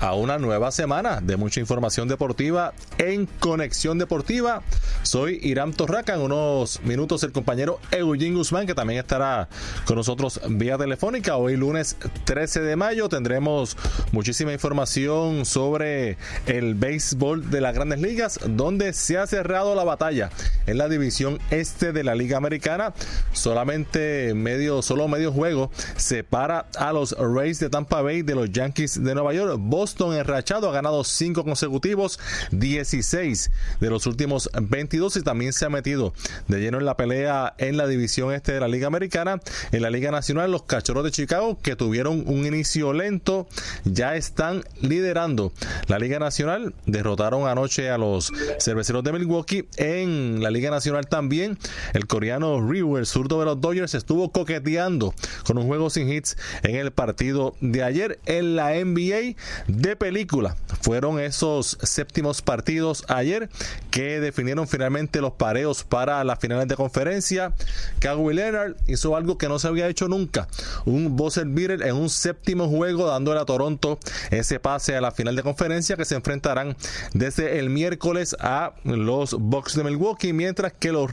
[0.00, 4.62] a una nueva semana de mucha información deportiva en Conexión Deportiva.
[5.02, 6.14] Soy Irán Torraca.
[6.14, 9.48] En unos minutos el compañero Eugene Guzmán, que también estará
[9.86, 11.36] con nosotros vía telefónica.
[11.36, 13.76] Hoy lunes 13 de mayo tendremos
[14.12, 16.16] muchísima información sobre
[16.46, 20.30] el béisbol de las grandes ligas, donde se ha cerrado la batalla
[20.66, 22.94] en la división este de la Liga Americana.
[23.32, 29.02] Solamente medio, solo medio juego separa a los Rays de Tampa Bay de los Yankees
[29.02, 29.58] de Nueva York.
[30.00, 32.18] Enrachado ha ganado 5 consecutivos,
[32.50, 36.12] 16 de los últimos 22 y también se ha metido
[36.48, 39.40] de lleno en la pelea en la división este de la Liga Americana.
[39.72, 43.46] En la Liga Nacional, los Cachorros de Chicago, que tuvieron un inicio lento,
[43.84, 45.52] ya están liderando
[45.86, 46.74] la Liga Nacional.
[46.86, 49.68] Derrotaron anoche a los Cerveceros de Milwaukee.
[49.76, 51.58] En la Liga Nacional también,
[51.92, 55.14] el coreano Ryu, el zurdo de los Dodgers, estuvo coqueteando
[55.46, 58.18] con un juego sin hits en el partido de ayer.
[58.26, 59.36] En la NBA,
[59.76, 60.56] de película.
[60.80, 63.48] Fueron esos séptimos partidos ayer
[63.90, 67.54] que definieron finalmente los pareos para las finales de conferencia.
[68.00, 70.48] Kawhi Leonard hizo algo que no se había hecho nunca.
[70.84, 73.98] Un buzzer beater en un séptimo juego dándole a Toronto
[74.30, 76.76] ese pase a la final de conferencia que se enfrentarán
[77.12, 81.10] desde el miércoles a los Bucks de Milwaukee, mientras que los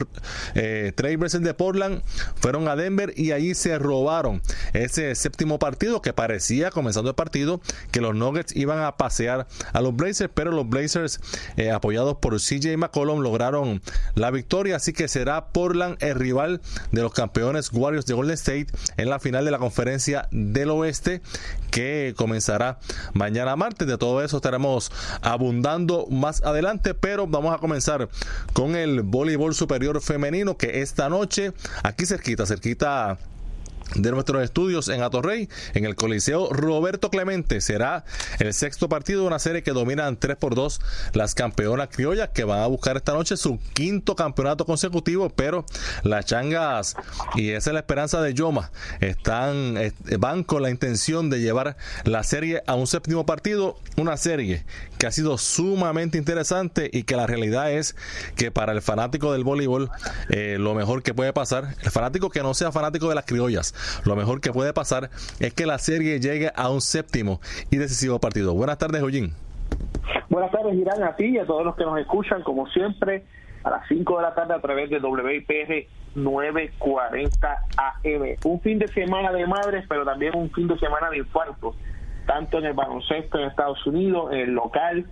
[0.54, 2.02] eh, Trailblazers de Portland
[2.36, 7.60] fueron a Denver y allí se robaron ese séptimo partido que parecía comenzando el partido
[7.90, 11.20] que los Nuggets iban a pasear a los Blazers, pero los Blazers,
[11.56, 13.82] eh, apoyados por CJ McCollum, lograron
[14.14, 14.76] la victoria.
[14.76, 19.18] Así que será Portland el rival de los campeones Warriors de Golden State en la
[19.18, 21.22] final de la conferencia del oeste
[21.70, 22.78] que comenzará
[23.12, 23.86] mañana martes.
[23.86, 28.08] De todo eso estaremos abundando más adelante, pero vamos a comenzar
[28.52, 31.52] con el voleibol superior femenino que esta noche,
[31.82, 33.18] aquí cerquita, cerquita
[33.94, 37.60] de nuestros estudios en Atorrey, en el Coliseo Roberto Clemente.
[37.60, 38.04] Será
[38.38, 40.80] el sexto partido de una serie que dominan 3 por 2
[41.12, 45.64] las campeonas criollas que van a buscar esta noche su quinto campeonato consecutivo, pero
[46.02, 46.96] las changas,
[47.34, 48.70] y esa es la esperanza de Yoma,
[49.00, 49.76] están,
[50.18, 54.64] van con la intención de llevar la serie a un séptimo partido, una serie
[54.98, 57.96] que ha sido sumamente interesante y que la realidad es
[58.36, 59.90] que para el fanático del voleibol,
[60.28, 63.74] eh, lo mejor que puede pasar, el fanático que no sea fanático de las criollas,
[64.04, 65.10] lo mejor que puede pasar
[65.40, 68.54] es que la serie llegue a un séptimo y decisivo partido.
[68.54, 69.34] Buenas tardes, Ollín.
[70.28, 73.24] Buenas tardes, Irán, a ti y a todos los que nos escuchan, como siempre,
[73.64, 78.36] a las 5 de la tarde a través de WIPR 940 AM.
[78.44, 81.76] Un fin de semana de madres, pero también un fin de semana de infartos,
[82.26, 85.06] tanto en el baloncesto en Estados Unidos, en el local,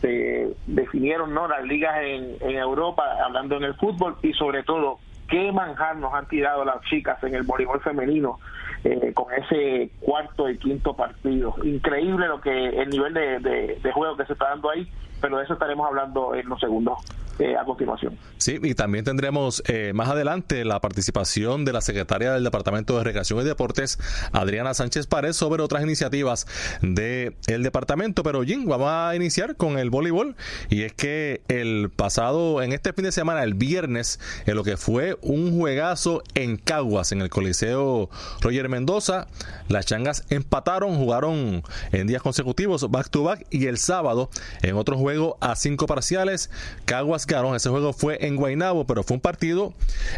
[0.00, 4.98] se definieron no las ligas en, en Europa, hablando en el fútbol, y sobre todo
[5.30, 8.38] qué manjar nos han tirado las chicas en el voleibol femenino
[8.84, 11.54] eh, con ese cuarto y quinto partido.
[11.62, 14.90] Increíble lo que el nivel de, de juego que se está dando ahí,
[15.20, 16.98] pero de eso estaremos hablando en los segundos
[17.40, 18.18] eh, a continuación.
[18.36, 23.04] Sí, y también tendremos eh, más adelante la participación de la secretaria del Departamento de
[23.04, 23.98] Recreación y Deportes,
[24.32, 26.46] Adriana Sánchez Párez, sobre otras iniciativas
[26.82, 28.22] del el departamento.
[28.22, 30.36] Pero, Jim, vamos a iniciar con el voleibol.
[30.68, 34.76] Y es que el pasado, en este fin de semana, el viernes, en lo que
[34.76, 38.10] fue un juegazo en Caguas, en el Coliseo
[38.42, 39.28] Roger Mendoza,
[39.68, 41.62] las changas empataron, jugaron
[41.92, 44.28] en días consecutivos, back to back, y el sábado,
[44.62, 46.50] en otro juego a cinco parciales,
[46.84, 49.72] Caguas ese juego fue en Guaynabo, pero fue un partido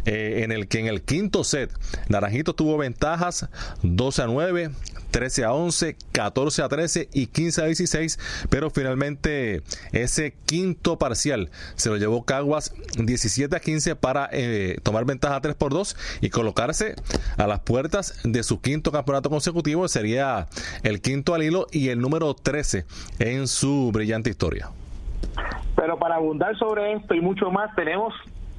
[0.06, 1.70] eh, en el que en el quinto set
[2.08, 3.48] Naranjito tuvo ventajas
[3.82, 4.70] 12 a 9,
[5.10, 8.18] 13 a 11, 14 a 13 y 15 a 16,
[8.48, 15.04] pero finalmente ese quinto parcial se lo llevó Caguas 17 a 15 para eh, tomar
[15.04, 16.94] ventaja 3 por 2 y colocarse
[17.36, 20.48] a las puertas de su quinto campeonato consecutivo, sería
[20.82, 22.86] el quinto al hilo y el número 13
[23.18, 24.70] en su brillante historia.
[25.76, 28.14] Pero para abundar sobre esto y mucho más, tenemos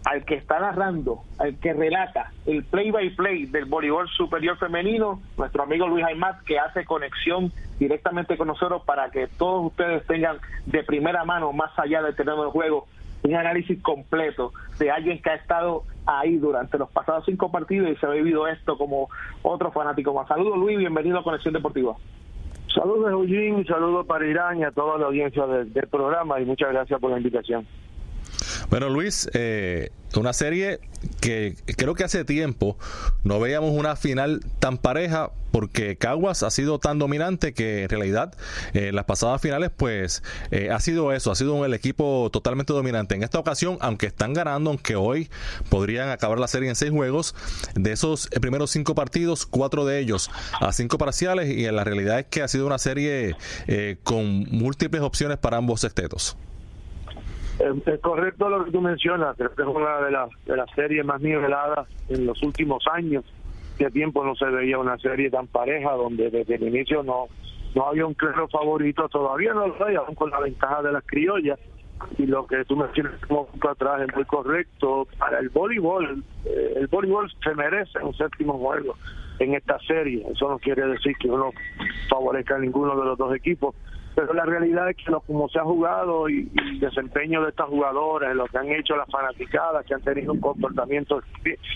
[0.06, 5.21] al que está narrando, al que relata el play by play del voleibol superior femenino,
[5.38, 10.38] nuestro amigo Luis Aymaz, que hace conexión directamente con nosotros para que todos ustedes tengan
[10.65, 12.88] de primera mano, más allá del terreno de juego,
[13.24, 17.95] un análisis completo de alguien que ha estado ahí durante los pasados cinco partidos y
[17.95, 19.10] se ha vivido esto como
[19.42, 20.27] otro fanático más.
[20.27, 21.95] Saludos Luis, bienvenido a Conexión Deportiva.
[22.74, 27.00] Saludos, Eugene, saludos para Irán y a toda la audiencia del, programa y muchas gracias
[27.00, 27.68] por la invitación.
[28.74, 30.80] Bueno, Luis, eh, una serie
[31.22, 32.75] que creo que hace tiempo
[33.24, 38.36] no veíamos una final tan pareja porque Caguas ha sido tan dominante que en realidad
[38.74, 43.14] eh, las pasadas finales pues eh, ha sido eso, ha sido el equipo totalmente dominante.
[43.14, 45.30] En esta ocasión, aunque están ganando, aunque hoy
[45.70, 47.36] podrían acabar la serie en seis juegos,
[47.75, 52.25] de esos primeros cinco partidos, cuatro de ellos a cinco parciales y la realidad es
[52.25, 53.36] que ha sido una serie
[54.02, 56.36] con múltiples opciones para ambos sextetos.
[57.59, 61.21] Es, correcto lo que tú mencionas, que es una de las, de las series más
[61.21, 63.23] niveladas en los últimos años.
[63.77, 67.27] Qué tiempo no se veía una serie tan pareja donde desde el inicio no
[67.75, 71.03] no había un claro favorito, todavía no lo hay, aún con la ventaja de las
[71.05, 71.59] criollas.
[72.17, 75.07] Y lo que tú mencionas como atrás es muy correcto.
[75.17, 78.95] Para el voleibol, eh, el voleibol se merece un séptimo juego
[79.39, 80.25] en esta serie.
[80.29, 81.51] Eso no quiere decir que uno
[82.09, 83.73] favorezca a ninguno de los dos equipos,
[84.15, 87.68] pero la realidad es que lo, como se ha jugado y, el desempeño de estas
[87.68, 91.21] jugadoras, lo que han hecho las fanaticadas, que han tenido un comportamiento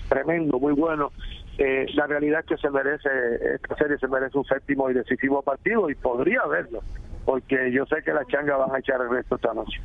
[0.10, 1.12] tremendo, muy bueno,
[1.58, 3.10] eh, la realidad es que se merece,
[3.56, 6.82] esta serie se merece un séptimo y decisivo partido y podría haberlo
[7.28, 9.82] porque yo sé que las changas van a echar el resto esta noche.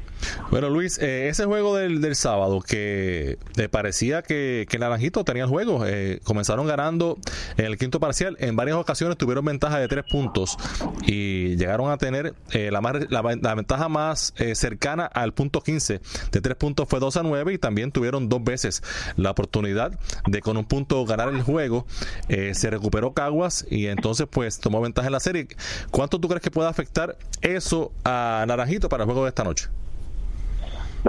[0.52, 5.42] Bueno, Luis, eh, ese juego del, del sábado que te parecía que, que Naranjito tenía
[5.42, 7.18] el juego, eh, comenzaron ganando
[7.56, 10.56] en el quinto parcial, en varias ocasiones tuvieron ventaja de tres puntos
[11.04, 12.80] y llegaron a tener eh, la,
[13.10, 16.00] la, ventaja más cercana al punto 15
[16.30, 18.84] de tres puntos fue 2 a 9 y también tuvieron dos veces
[19.16, 19.98] la oportunidad
[20.28, 21.86] de con un punto ganar el juego.
[22.28, 25.48] se recuperó Caguas y entonces pues tomó ventaja en la serie.
[25.90, 29.69] ¿Cuánto tú crees que puede afectar eso a Naranjito para el juego de esta noche?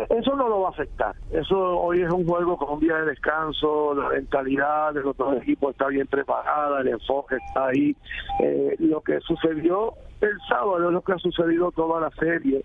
[0.09, 1.15] Eso no lo va a afectar.
[1.31, 5.37] Eso hoy es un juego con un día de descanso, la mentalidad de los dos
[5.37, 7.95] equipos está bien preparada, el enfoque está ahí.
[8.39, 12.63] Eh, lo que sucedió el sábado es lo que ha sucedido toda la serie,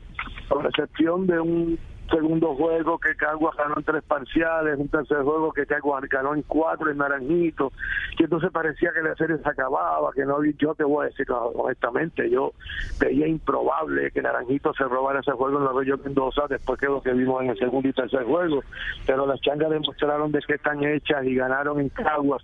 [0.49, 1.79] con excepción de un
[2.09, 6.43] segundo juego que Caguas ganó en tres parciales, un tercer juego que Caguas ganó en
[6.43, 7.73] cuatro en Naranjito,
[8.17, 11.27] que entonces parecía que la serie se acababa, que no yo te voy a decir
[11.31, 12.53] honestamente, yo
[13.01, 17.03] veía improbable que Naranjito se robara ese juego en la Bello Mendoza después que lo
[17.03, 18.63] que vimos en el segundo y tercer juego,
[19.07, 22.43] pero las changas demostraron de que están hechas y ganaron en Caguas.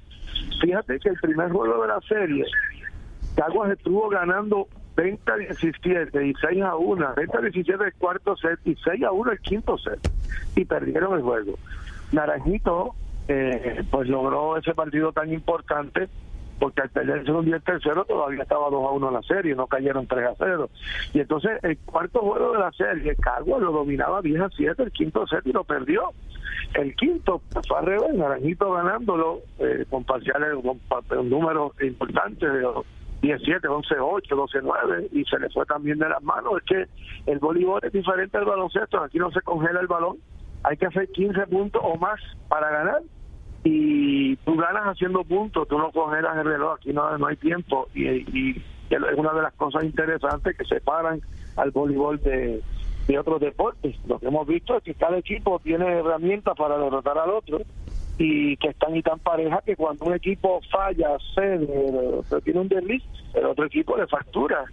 [0.60, 2.44] Fíjate que el primer juego de la serie,
[3.36, 8.36] Caguas estuvo ganando 20 a 17 y 6 a 1, 20 a 17 el cuarto
[8.36, 9.98] set y 6 a 1 el quinto set
[10.56, 11.58] y perdieron el juego.
[12.12, 12.94] Naranjito
[13.28, 16.08] eh, pues logró ese partido tan importante
[16.58, 19.22] porque al perder el segundo y el tercero todavía estaba 2 a 1 en la
[19.22, 20.70] serie, no cayeron 3 a 0.
[21.12, 24.92] Y entonces el cuarto juego de la serie, Caguas lo dominaba 10 a 7, el
[24.92, 26.10] quinto set y lo perdió.
[26.74, 30.80] El quinto fue al revés, Naranjito ganándolo eh, con parciales, con
[31.18, 32.66] un número importante de
[33.24, 36.52] 17, 11, 8, 12, 9 y se le fue también de las manos.
[36.58, 40.18] Es que el voleibol es diferente al baloncesto, aquí no se congela el balón,
[40.62, 43.02] hay que hacer 15 puntos o más para ganar
[43.64, 47.88] y tú ganas haciendo puntos, tú no congelas el reloj, aquí no, no hay tiempo
[47.94, 51.20] y, es una de las cosas interesantes que separan
[51.56, 52.60] al voleibol de,
[53.08, 53.96] de otros deportes.
[54.06, 57.60] Lo que hemos visto es que cada equipo tiene herramientas para derrotar al otro
[58.18, 63.02] y que están y tan pareja que cuando un equipo falla, cede, tiene un desliz,
[63.34, 64.64] el otro equipo le factura.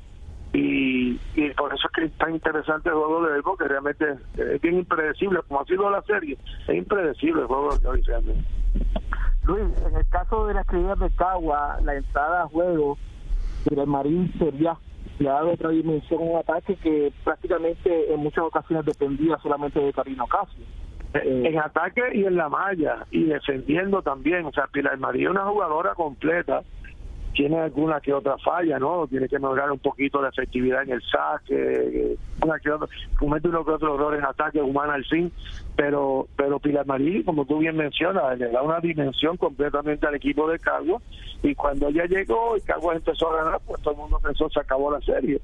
[0.54, 4.06] Y, y por eso es que es tan interesante el juego de Evo, que realmente
[4.38, 6.38] es bien impredecible, como ha sido la serie,
[6.68, 8.44] es impredecible el juego de hoy realmente.
[9.46, 12.98] Luis, en el caso de las criollas de Cagua, la entrada a juego
[13.66, 14.78] del Marín sería
[15.20, 20.26] le ha otra dimensión un ataque que prácticamente en muchas ocasiones dependía solamente de Carino
[20.26, 20.66] Casio
[21.14, 24.46] eh, en ataque y en la malla y defendiendo también.
[24.46, 26.62] O sea, Pilar María es una jugadora completa.
[27.34, 29.08] Tiene alguna que otra falla, ¿no?
[29.08, 33.64] Tiene que mejorar un poquito la efectividad en el saque, una que otra, comete uno
[33.64, 35.32] que otro error en ataque humana al fin,
[35.78, 40.50] pero pero Pilar Marí, como tú bien mencionas, le da una dimensión completamente al equipo
[40.50, 41.02] de Caguas
[41.42, 44.60] y cuando ella llegó y Caguas empezó a ganar, pues todo el mundo pensó se
[44.60, 45.40] acabó la serie.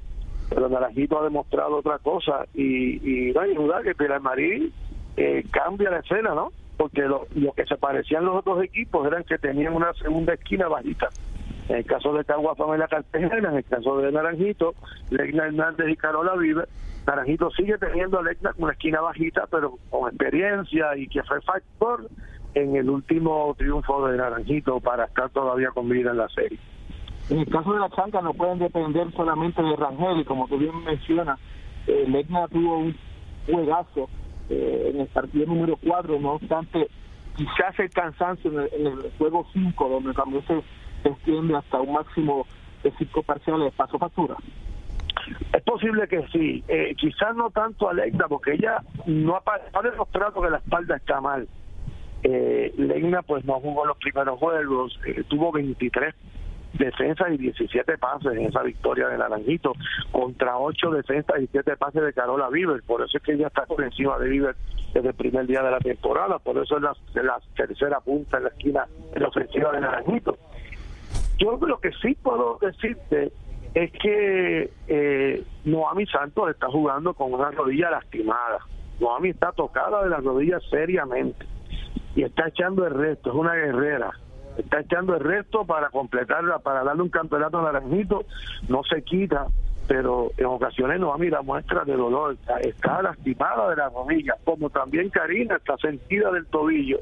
[0.50, 4.70] Pero Naranjito ha demostrado otra cosa y, y no hay duda que Pilar Marí
[5.20, 6.52] eh, cambia la escena, ¿no?
[6.76, 11.08] Porque lo, que se parecían los otros equipos eran que tenían una segunda esquina bajita.
[11.68, 14.76] En el caso de Cagua la Cartagena, en el caso de Naranjito,
[15.10, 16.66] Legna Hernández y Carola Vive,
[17.04, 22.08] Naranjito sigue teniendo a Legna una esquina bajita, pero con experiencia y que fue factor
[22.54, 26.60] en el último triunfo de Naranjito para estar todavía con vida en la serie.
[27.28, 30.58] En el caso de la Chanca no pueden depender solamente de Rangel y como tú
[30.58, 31.40] bien mencionas,
[31.88, 32.96] eh, Legna tuvo un
[33.46, 34.08] juegazo
[34.50, 36.88] eh, en el partido número 4, no obstante,
[37.36, 40.62] quizás el cansancio en el, juego 5, donde también se,
[41.08, 42.46] extiende hasta un máximo
[42.82, 44.36] de cinco parciales, pasó factura.
[45.52, 49.82] Es posible que sí, eh, quizás no tanto a Legna, porque ella no ha, ha
[49.82, 51.48] demostrado que la espalda está mal.
[52.22, 56.14] Eh, Legna pues no jugó los primeros juegos, eh, tuvo 23
[56.74, 59.72] defensas y 17 pases en esa victoria de Naranjito
[60.12, 62.82] contra 8 defensas y 7 pases de Carola Viver.
[62.82, 64.56] Por eso es que ella está por encima de Viver
[64.92, 66.38] desde el primer día de la temporada.
[66.38, 70.36] Por eso es la, la tercera punta en la esquina en la ofensiva de Naranjito.
[71.38, 73.32] Yo lo que sí puedo decirte
[73.74, 78.58] es que eh, Noami Santos está jugando con una rodilla lastimada.
[78.98, 81.46] Noami está tocada de la rodilla seriamente
[82.16, 84.10] y está echando el resto, es una guerrera
[84.58, 88.24] está echando el resto para completarla, para darle un campeonato a Naranjito,
[88.68, 89.46] no se quita,
[89.86, 95.08] pero en ocasiones no mira muestra de dolor, está, lastimada de la rodilla, como también
[95.10, 96.98] Karina está sentida del tobillo.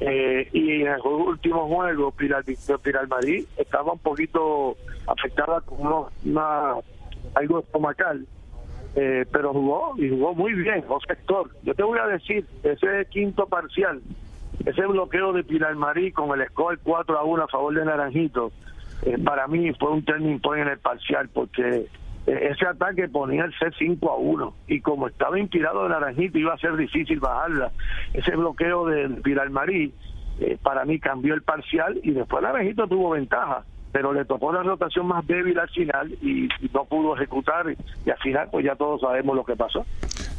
[0.00, 2.44] Eh, y en el último juego, Pilar,
[2.82, 4.76] Pilar Marí estaba un poquito
[5.08, 6.74] afectada con una,
[7.34, 8.24] algo estomacal,
[8.94, 13.06] eh, pero jugó y jugó muy bien, José sector Yo te voy a decir, ese
[13.10, 14.00] quinto parcial
[14.64, 18.52] ese bloqueo de Pilar Marí con el score 4 a 1 a favor de Naranjito,
[19.02, 21.86] eh, para mí fue un turning point en el parcial porque
[22.26, 26.54] eh, ese ataque ponía el C5 a 1 y como estaba inspirado de Naranjito iba
[26.54, 27.70] a ser difícil bajarla.
[28.12, 29.92] Ese bloqueo de Pilar Marí
[30.40, 34.62] eh, para mí cambió el parcial y después Naranjito tuvo ventaja pero le tocó la
[34.62, 39.00] rotación más débil al final y, no pudo ejecutar y, al final pues ya todos
[39.00, 39.84] sabemos lo que pasó.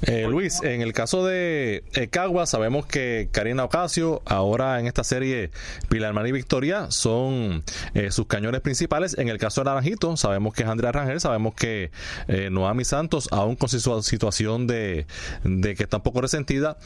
[0.04, 5.04] Eh, Luis, en el caso de eh, Cagua, sabemos que Karina Ocasio, ahora en esta
[5.04, 5.50] serie
[5.90, 7.64] Pilar Marí Victoria, son
[7.94, 9.18] eh, sus cañones principales.
[9.18, 11.92] En el caso de Naranjito, sabemos que es Andrea Rangel, sabemos que
[12.28, 15.06] eh, Noami Santos, aún con su situación de,
[15.44, 16.78] de que está un poco resentida,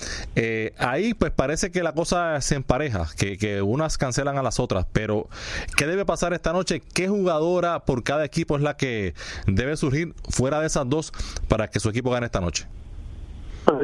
[0.78, 4.88] ahí pues parece que la cosa se empareja, que, que unas cancelan a las otras,
[4.92, 5.28] pero
[5.78, 6.82] ¿qué debe pasar esta noche?
[6.94, 9.14] ¿Qué jugadora por cada equipo es la que
[9.46, 11.12] debe surgir fuera de esas dos
[11.50, 12.68] para que su equipo gane esta noche?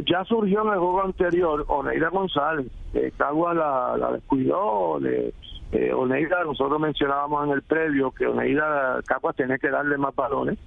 [0.06, 5.34] Ya surgió en el juego anterior Oneida González, eh, Cagua la, la descuidó, de
[5.72, 10.58] eh, Oneida, nosotros mencionábamos en el previo que Oneida Cagua tenía que darle más balones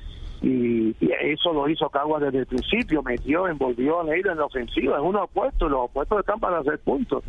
[0.40, 4.96] y, eso lo hizo Cagua desde el principio, metió, envolvió a Oneida en la ofensiva,
[4.96, 7.22] es uno opuesto, los opuestos están para hacer puntos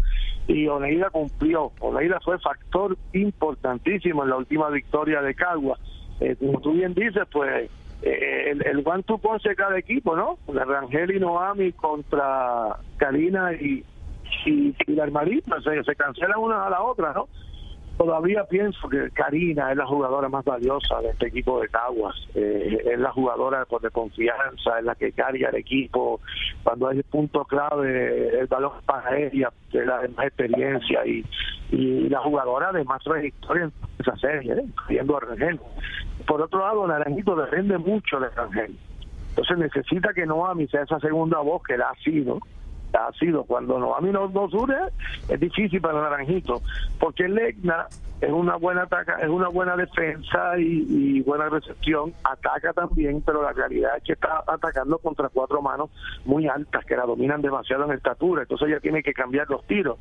[0.48, 5.78] y Oneida cumplió, Oneida fue factor importantísimo en la última victoria de Cagua.
[6.20, 7.70] Eh, como tú bien dices, pues
[8.02, 10.38] eh, el, el one two punch cada equipo, ¿no?
[10.54, 13.84] La Rangel y Noami contra Karina y,
[14.46, 17.28] y Pilar Marita, se, se cancelan una a la otra, ¿no?
[17.98, 22.16] Todavía pienso que Karina es la jugadora más valiosa de este equipo de Caguas.
[22.34, 26.20] Eh, es la jugadora de confianza, es la que carga el equipo.
[26.64, 31.24] Cuando hay punto clave, el balón para ella, es la de más experiencia y,
[31.72, 35.00] y la jugadora de más trayectoria en esa serie, ¿eh?
[35.00, 35.60] a Rangel.
[36.26, 38.76] Por otro lado, Naranjito depende mucho de Rangel.
[39.30, 42.40] Entonces necesita que Noami sea esa segunda voz que la ha sido
[42.94, 44.76] ha sido cuando no, no surge
[45.30, 46.62] es difícil para Naranjito
[47.00, 47.88] porque Legna
[48.22, 53.54] es una buena ataca es una buena defensa y, buena recepción ataca también pero la
[53.54, 55.90] realidad es que está atacando contra cuatro manos
[56.26, 59.98] muy altas que la dominan demasiado en estatura entonces ella tiene que cambiar los tiros.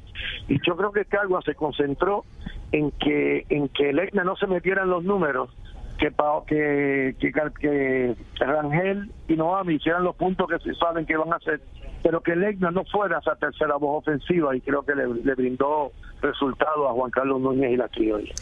[0.48, 2.24] Y yo creo que Cagua se concentró
[2.70, 5.50] en que en que Legna no se metiera en los números
[5.98, 6.10] que,
[6.46, 11.36] que, que, que Rangel y Noami hicieran los puntos que se saben que van a
[11.36, 11.60] hacer,
[12.02, 15.92] pero que Legna no fuera esa tercera voz ofensiva y creo que le, le brindó
[16.22, 18.32] resultado a Juan Carlos Núñez y la criolla.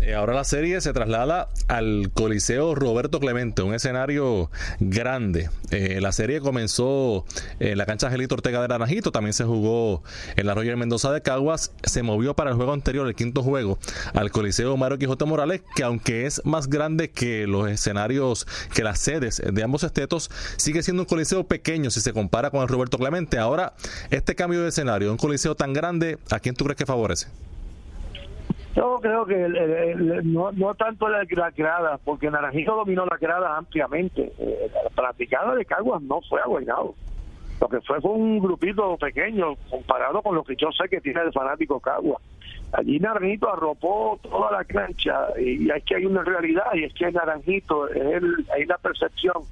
[0.00, 5.48] Eh, ahora la serie se traslada al Coliseo Roberto Clemente, un escenario grande.
[5.70, 7.24] Eh, la serie comenzó
[7.60, 10.02] en la cancha Angelito Ortega de Naranjito, también se jugó
[10.36, 13.78] en la Roger Mendoza de Caguas, se movió para el juego anterior, el quinto juego,
[14.14, 18.98] al Coliseo Mario Quijote Morales, que aunque es más grande que los escenarios, que las
[18.98, 22.98] sedes de ambos estetos, sigue siendo un coliseo pequeño si se compara con el Roberto
[22.98, 23.38] Clemente.
[23.38, 23.74] Ahora,
[24.10, 27.25] este cambio de escenario, un coliseo tan grande, ¿a quién tú crees que favorece?
[28.76, 29.48] Yo creo que
[30.22, 34.30] no, no tanto la, grada, porque Naranjito dominó la grada ampliamente.
[34.38, 36.94] Eh, la practicada de Caguas no fue aguainado.
[37.58, 41.22] Lo que fue fue un grupito pequeño comparado con lo que yo sé que tiene
[41.22, 42.20] el fanático Caguas.
[42.72, 47.10] Allí Naranjito arropó toda la cancha y, es que hay una realidad y es que
[47.10, 49.42] Naranjito es el, hay la percepción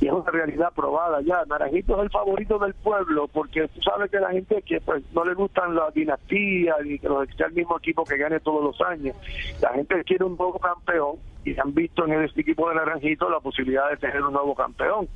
[0.00, 1.44] y es una realidad probada ya.
[1.46, 5.24] Naranjito es el favorito del pueblo porque tú sabes que la gente que pues no
[5.24, 8.80] le gustan las dinastías ni que los sea el mismo equipo que gane todos los
[8.80, 9.14] años.
[9.60, 13.40] La gente quiere un nuevo campeón y han visto en este equipo de Naranjito la
[13.40, 15.08] posibilidad de tener un nuevo campeón.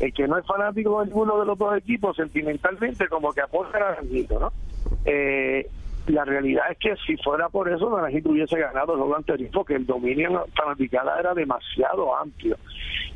[0.00, 3.76] El que no es fanático de ninguno de los dos equipos sentimentalmente como que apoya
[3.76, 4.52] a Naranjito, ¿no?
[5.04, 5.68] Eh,
[6.06, 9.74] la realidad es que si fuera por eso, Naranjito hubiese ganado el juego anterior, porque
[9.74, 12.56] el dominio Fanaticada era demasiado amplio.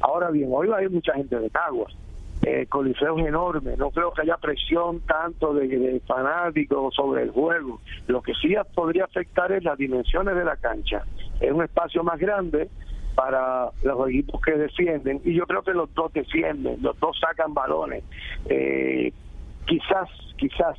[0.00, 1.94] Ahora bien, hoy va a ir mucha gente de Caguas.
[2.42, 7.80] Eh, Coliseo es enorme, no creo que haya presión tanto de, fanáticos sobre el juego.
[8.06, 11.04] Lo que sí podría afectar es las dimensiones de la cancha.
[11.40, 12.68] Es un espacio más grande
[13.14, 17.54] para los equipos que defienden y yo creo que los dos defienden, los dos sacan
[17.54, 18.04] balones.
[18.46, 19.12] Eh,
[19.64, 20.76] quizás, quizás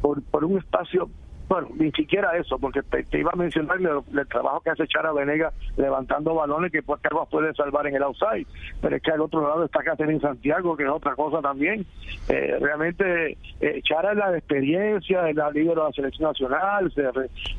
[0.00, 1.08] por, por un espacio
[1.48, 5.52] bueno, ni siquiera eso, porque te, iba a mencionar el, trabajo que hace Chara Venega
[5.76, 8.46] levantando balones que pues Carlos puede salvar en el outside,
[8.80, 11.86] pero es que al otro lado está Catherine Santiago, que es otra cosa también.
[12.28, 16.92] Eh, realmente eh, Chara es la experiencia, es la líder de la selección nacional,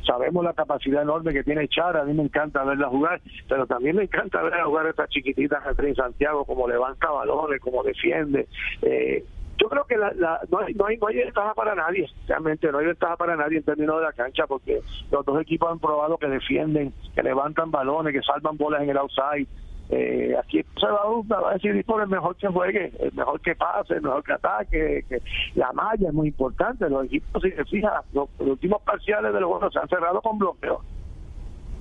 [0.05, 3.95] sabemos la capacidad enorme que tiene Chara, a mí me encanta verla jugar, pero también
[3.95, 8.47] me encanta verla jugar a esta chiquitita Catherine Santiago, como levanta balones, como defiende.
[8.81, 9.23] Eh,
[9.57, 10.11] yo creo que la,
[10.49, 13.57] no, hay, no, hay, no hay ventaja para nadie, realmente no hay ventaja para nadie
[13.57, 17.71] en términos de la cancha, porque los dos equipos han probado que defienden, que levantan
[17.71, 19.47] balones, que salvan bolas en el outside.
[19.89, 23.95] Eh, aquí se va, a decidir por el mejor que juegue, el mejor que pase,
[23.95, 25.21] el mejor que ataque, que
[25.55, 26.89] la malla es muy importante.
[26.89, 30.81] Los equipos, si se fija, los, últimos parciales del juego se han cerrado con bloqueo.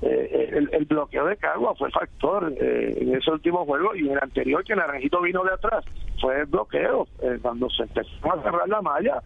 [0.02, 4.18] Eh, el, bloqueo de Cagua fue factor eh, en ese último juego y en el
[4.20, 5.86] anterior que Naranjito vino de atrás
[6.20, 9.22] fue el bloqueo eh, cuando se empezó a cerrar la malla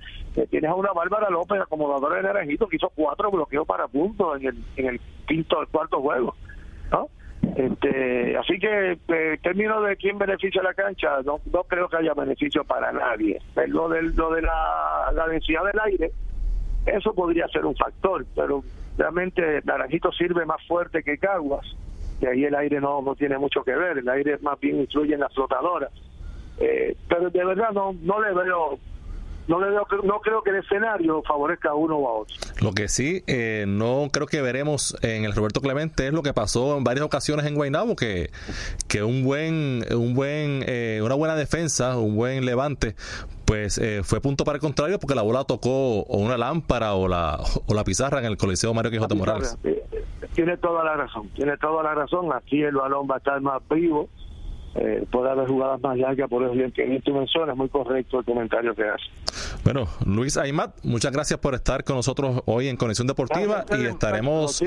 [0.49, 4.47] tienes a una Bárbara López acomodadora de Naranjito que hizo cuatro bloqueos para puntos en
[4.47, 6.37] el, en el quinto el cuarto juego
[6.93, 7.09] ¿no?
[7.57, 12.15] este así que en términos de quién beneficia la cancha no, no creo que haya
[12.15, 16.12] beneficio para nadie lo de, lo de la, la densidad del aire
[16.87, 18.62] eso podría ser un factor pero
[19.00, 21.66] realmente Naranjito sirve más fuerte que Caguas,
[22.21, 25.14] que ahí el aire no, no tiene mucho que ver, el aire más bien influye
[25.14, 25.90] en las flotadoras.
[26.59, 28.78] Eh, pero de verdad no, no le veo
[29.49, 32.37] no le veo, no creo que el escenario favorezca a uno o a otro.
[32.61, 36.33] Lo que sí, eh, no creo que veremos en el Roberto Clemente es lo que
[36.33, 38.30] pasó en varias ocasiones en Guaynabo, que,
[38.87, 42.95] que un buen, un buen, eh, una buena defensa, un buen levante,
[43.50, 47.08] pues eh, fue punto para el contrario porque la bola tocó o una lámpara o
[47.08, 47.36] la,
[47.67, 49.58] o la pizarra en el Coliseo Mario Quijote Morales.
[50.36, 52.32] Tiene toda la razón, tiene toda la razón.
[52.32, 54.08] Aquí el balón va a estar más vivo
[54.76, 58.21] eh, puede haber jugadas más largas, por eso bien que en tu es muy correcto
[58.21, 59.04] el comentario que hace.
[59.65, 64.63] Bueno, Luis Aymat, muchas gracias por estar con nosotros hoy en Conexión Deportiva y estaremos...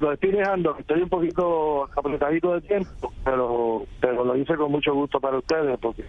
[0.00, 4.92] Lo, estoy dejando, estoy un poquito apretadito de tiempo, pero, pero lo hice con mucho
[4.92, 6.02] gusto para ustedes porque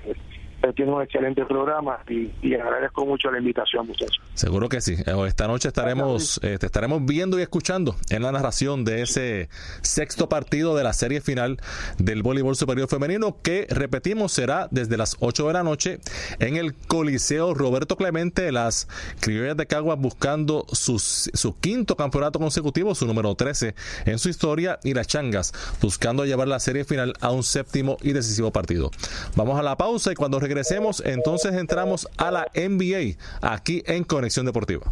[0.76, 4.22] tiene un excelente programa y, y, agradezco mucho la invitación, muchachos.
[4.34, 4.96] Seguro que sí.
[5.06, 9.50] Eh, esta noche estaremos, eh, te estaremos viendo y escuchando en la narración de ese
[9.82, 11.60] sexto partido de la serie final
[11.98, 16.00] del voleibol superior femenino, que repetimos será desde las 8 de la noche
[16.40, 18.88] en el Coliseo Roberto Clemente, las
[19.20, 24.80] criollas de Caguas buscando su, su quinto campeonato consecutivo, su número 13 en su historia,
[24.84, 28.92] y las Changas buscando llevar la serie final a un séptimo y decisivo partido.
[29.36, 34.48] Vamos a la pausa y cuando regresemos, entonces entramos a la NBA aquí en Conexión
[34.48, 34.92] Deportiva.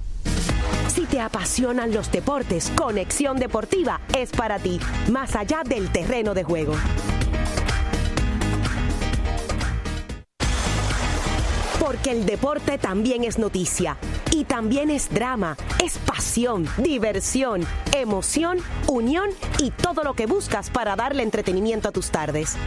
[0.88, 4.80] Si te apasionan los deportes, Conexión Deportiva es para ti,
[5.12, 6.76] más allá del terreno de juego.
[11.80, 13.98] Porque el deporte también es noticia
[14.32, 17.66] y también es drama, es pasión, diversión,
[17.96, 22.58] emoción, unión y todo lo que buscas para darle entretenimiento a tus tardes.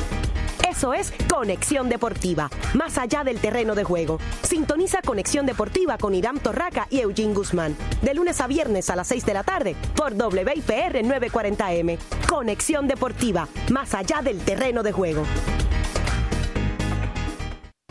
[0.70, 4.18] Eso es Conexión Deportiva, más allá del terreno de juego.
[4.42, 9.08] Sintoniza Conexión Deportiva con Irán Torraca y Eugene Guzmán, de lunes a viernes a las
[9.08, 11.98] 6 de la tarde por WIPR 940M.
[12.28, 15.24] Conexión Deportiva, más allá del terreno de juego.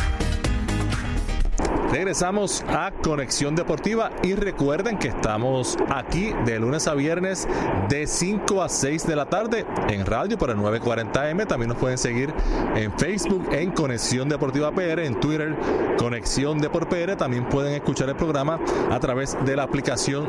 [1.91, 7.49] Regresamos a Conexión Deportiva y recuerden que estamos aquí de lunes a viernes
[7.89, 11.45] de 5 a 6 de la tarde en radio por el 940M.
[11.47, 12.33] También nos pueden seguir
[12.77, 15.53] en Facebook en Conexión Deportiva PR, en Twitter
[15.97, 17.17] Conexión Deport PR.
[17.17, 18.57] También pueden escuchar el programa
[18.89, 20.25] a través de la aplicación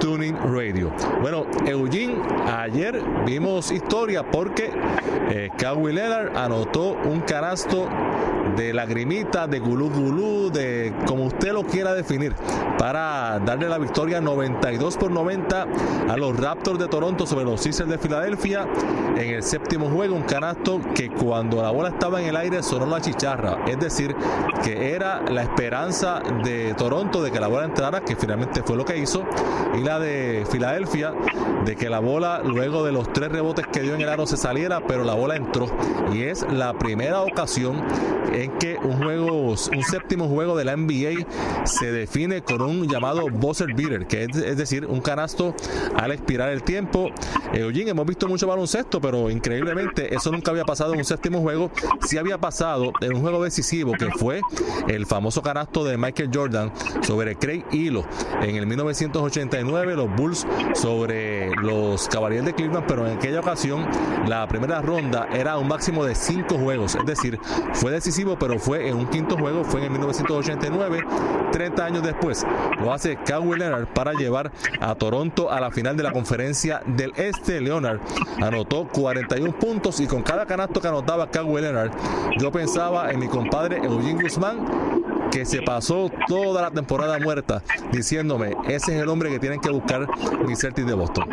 [0.00, 0.92] Tuning Radio.
[1.22, 2.16] Bueno, Eugene,
[2.46, 4.70] ayer vimos historia porque
[5.30, 5.98] eh, Kawhi
[6.34, 7.88] anotó un canasto
[8.56, 12.34] de lagrimita, de gulú gulú, de como usted lo quiera definir,
[12.78, 15.66] para darle la victoria 92 por 90
[16.08, 18.66] a los Raptors de Toronto sobre los Sixers de Filadelfia
[19.16, 22.86] en el séptimo juego, un canasto que cuando la bola estaba en el aire sonó
[22.86, 24.14] la chicharra, es decir,
[24.62, 28.84] que era la esperanza de Toronto de que la bola entrara, que finalmente fue lo
[28.84, 29.24] que hizo,
[29.76, 31.12] y la de Filadelfia
[31.64, 34.36] de que la bola luego de los tres rebotes que dio en el aro se
[34.36, 35.66] saliera, pero la bola entró
[36.12, 37.82] y es la primera ocasión
[38.32, 40.87] en que un juego, un séptimo juego de la NBA
[41.64, 45.54] se define con un llamado buzzer beater, que es, decir, un canasto
[45.96, 47.10] al expirar el tiempo.
[47.52, 51.70] Eh, hemos visto mucho baloncesto, pero increíblemente eso nunca había pasado en un séptimo juego.
[52.06, 54.40] Sí había pasado en un juego decisivo que fue
[54.88, 56.72] el famoso canasto de Michael Jordan
[57.02, 58.04] sobre Craig Hilo
[58.42, 63.86] en el 1989, los Bulls sobre los Cavaliers de Cleveland, pero en aquella ocasión
[64.26, 67.38] la primera ronda era un máximo de cinco juegos, es decir,
[67.74, 70.77] fue decisivo pero fue en un quinto juego, fue en 1989,
[71.52, 72.46] 30 años después.
[72.80, 77.12] Lo hace Kawhi Leonard para llevar a Toronto a la final de la conferencia del
[77.16, 77.60] Este.
[77.60, 78.00] Leonard
[78.42, 81.90] anotó 41 puntos y con cada canasto que anotaba Kawhi Leonard,
[82.38, 84.66] yo pensaba en mi compadre Eugene Guzmán
[85.30, 87.62] que se pasó toda la temporada muerta
[87.92, 90.06] diciéndome, ese es el hombre que tienen que buscar
[90.46, 91.28] mis Celtics de Boston.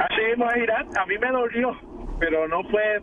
[0.00, 1.76] Así mismo Irán, a mí me dolió,
[2.18, 3.00] pero no fue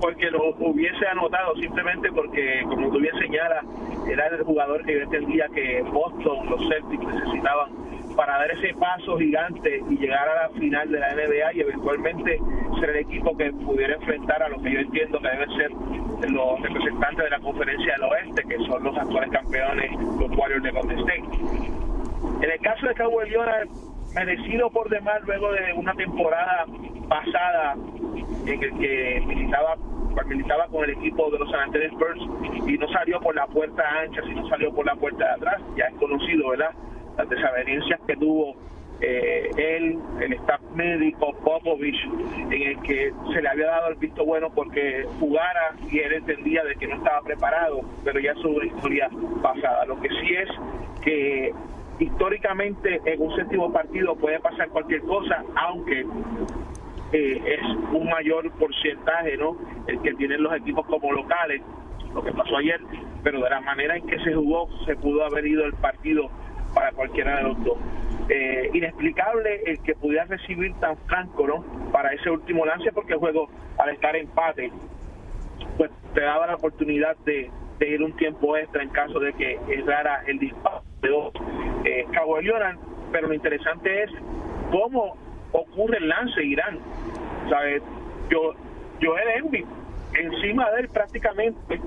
[0.00, 3.64] porque lo hubiese anotado, simplemente porque, como tú bien señalas,
[4.08, 7.70] era el jugador que yo entendía que Boston, los Celtics necesitaban
[8.16, 12.40] para dar ese paso gigante y llegar a la final de la NBA y eventualmente
[12.80, 15.70] ser el equipo que pudiera enfrentar a lo que yo entiendo que deben ser
[16.28, 20.70] los representantes de la conferencia del oeste, que son los actuales campeones, los Warriors de
[20.72, 21.24] Golden State.
[22.42, 23.68] En el caso de Kawhi Leonard,
[24.14, 26.66] merecido por demás luego de una temporada
[27.08, 27.76] pasada
[28.46, 29.76] en el que militaba
[30.26, 32.20] militaba con el equipo de los San Antonio Spurs
[32.66, 35.62] y no salió por la puerta ancha, sino salió por la puerta de atrás.
[35.76, 36.70] Ya es conocido, ¿verdad?
[37.16, 38.56] Las desavenencias que tuvo
[39.00, 41.96] eh, él, el staff médico, Popovich,
[42.50, 46.64] en el que se le había dado el visto bueno porque jugara y él entendía
[46.64, 49.08] de que no estaba preparado, pero ya es una historia
[49.42, 49.84] pasada.
[49.86, 50.48] Lo que sí es
[51.02, 51.54] que
[51.98, 56.04] históricamente en un séptimo partido puede pasar cualquier cosa, aunque
[57.12, 57.60] eh, es
[57.92, 59.56] un mayor porcentaje no
[59.86, 61.62] el que tienen los equipos como locales
[62.14, 62.78] lo que pasó ayer
[63.22, 66.30] pero de la manera en que se jugó se pudo haber ido el partido
[66.74, 67.78] para cualquiera de los dos.
[68.28, 73.18] Eh, inexplicable el que pudiera recibir tan franco no para ese último lance porque el
[73.18, 74.70] juego al estar empate
[75.78, 80.24] pues te daba la oportunidad de, ir un tiempo extra en caso de que errara
[80.26, 81.32] el disparo de dos
[81.84, 82.38] eh, Cabo
[83.12, 84.10] pero lo interesante es
[84.70, 85.16] cómo
[85.52, 86.78] ocurre el lance Irán.
[87.48, 87.82] ¿Sabes?
[88.30, 88.54] Yo,
[89.00, 89.64] Joel Embiid,
[90.14, 91.80] encima de él prácticamente,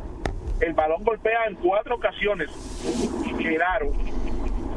[0.60, 2.50] el balón golpea en cuatro ocasiones,
[3.38, 3.92] claro,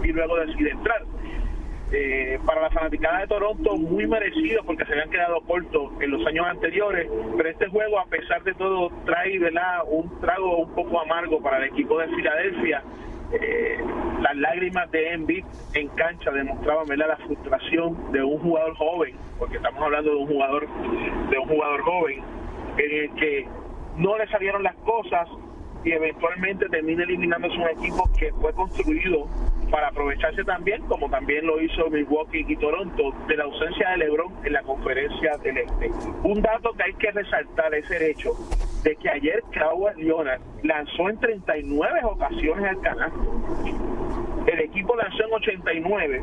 [0.03, 1.03] y luego decide entrar.
[1.93, 6.27] Eh, para la fanaticada de Toronto muy merecido porque se habían quedado cortos en los
[6.27, 9.83] años anteriores, pero este juego a pesar de todo trae ¿verdad?
[9.87, 12.83] un trago un poco amargo para el equipo de Filadelfia
[13.41, 13.79] eh,
[14.21, 15.45] las lágrimas de Embiid
[15.75, 20.67] en cancha demostraban la frustración de un jugador joven, porque estamos hablando de un jugador
[21.31, 22.23] de un jugador joven
[22.79, 23.47] en el que
[23.97, 25.29] no le salieron las cosas
[25.85, 29.29] y eventualmente termina eliminándose un equipo que fue construido
[29.71, 34.33] para aprovecharse también, como también lo hizo Milwaukee y Toronto, de la ausencia de LeBron
[34.45, 35.91] en la conferencia del Este.
[36.23, 38.31] Un dato que hay que resaltar es el hecho
[38.83, 43.45] de que ayer Kawhi Leonard lanzó en 39 ocasiones al canasto.
[44.47, 46.23] El equipo lanzó en 89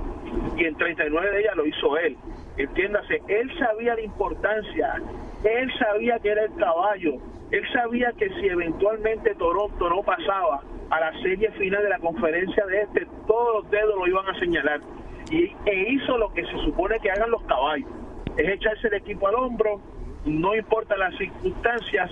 [0.58, 2.18] y en 39 de ellas lo hizo él.
[2.58, 5.02] él sabía la importancia,
[5.44, 7.14] él sabía que era el caballo,
[7.52, 12.66] él sabía que si eventualmente Toronto no pasaba a la serie final de la conferencia
[12.66, 14.82] de este, todos los dedos lo iban a señalar.
[15.30, 17.90] Y, e hizo lo que se supone que hagan los caballos,
[18.38, 19.82] es echarse el equipo al hombro,
[20.26, 22.12] no importa las circunstancias,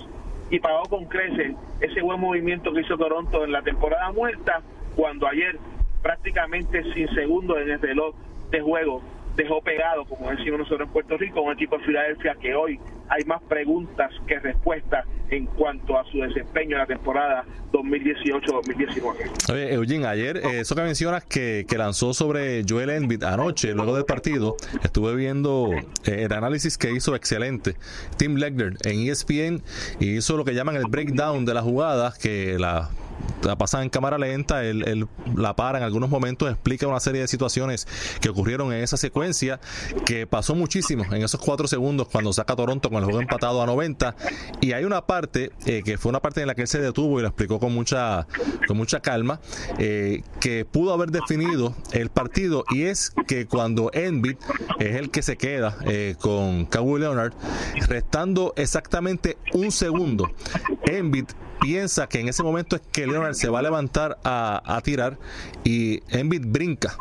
[0.50, 4.62] y pagó con creces ese buen movimiento que hizo Toronto en la temporada muerta,
[4.96, 5.58] cuando ayer
[6.02, 8.14] prácticamente sin segundos en el reloj
[8.50, 9.02] de juego
[9.36, 13.24] dejó pegado, como decimos nosotros en Puerto Rico, un equipo de Filadelfia que hoy hay
[13.24, 19.52] más preguntas que respuestas en cuanto a su desempeño en la temporada 2018-2019.
[19.52, 23.94] Oye, Eugene, ayer, eh, eso que mencionas que, que, lanzó sobre Joel Embiid anoche, luego
[23.94, 27.74] del partido, estuve viendo eh, el análisis que hizo excelente
[28.16, 29.62] Tim Legner en ESPN
[29.98, 32.90] y hizo lo que llaman el breakdown de las jugadas, que la
[33.42, 37.28] la pasan en cámara lenta, él, la para en algunos momentos, explica una serie de
[37.28, 37.86] situaciones
[38.20, 39.60] que ocurrieron en esa secuencia,
[40.04, 43.66] que pasó muchísimo en esos cuatro segundos cuando saca Toronto con el juego empatado a
[43.66, 44.14] 90.
[44.60, 47.18] Y hay una parte, eh, que fue una parte en la que él se detuvo
[47.18, 48.26] y lo explicó con mucha,
[48.66, 49.40] con mucha calma,
[49.78, 54.36] eh, que pudo haber definido el partido, y es que cuando Embiid
[54.78, 57.32] es el que se queda eh, con Kawhi Leonard,
[57.88, 60.30] restando exactamente un segundo,
[60.84, 61.26] Embiid
[61.60, 65.18] piensa que en ese momento es que Leonard se va a levantar a, a tirar
[65.64, 66.96] y Embiid brinca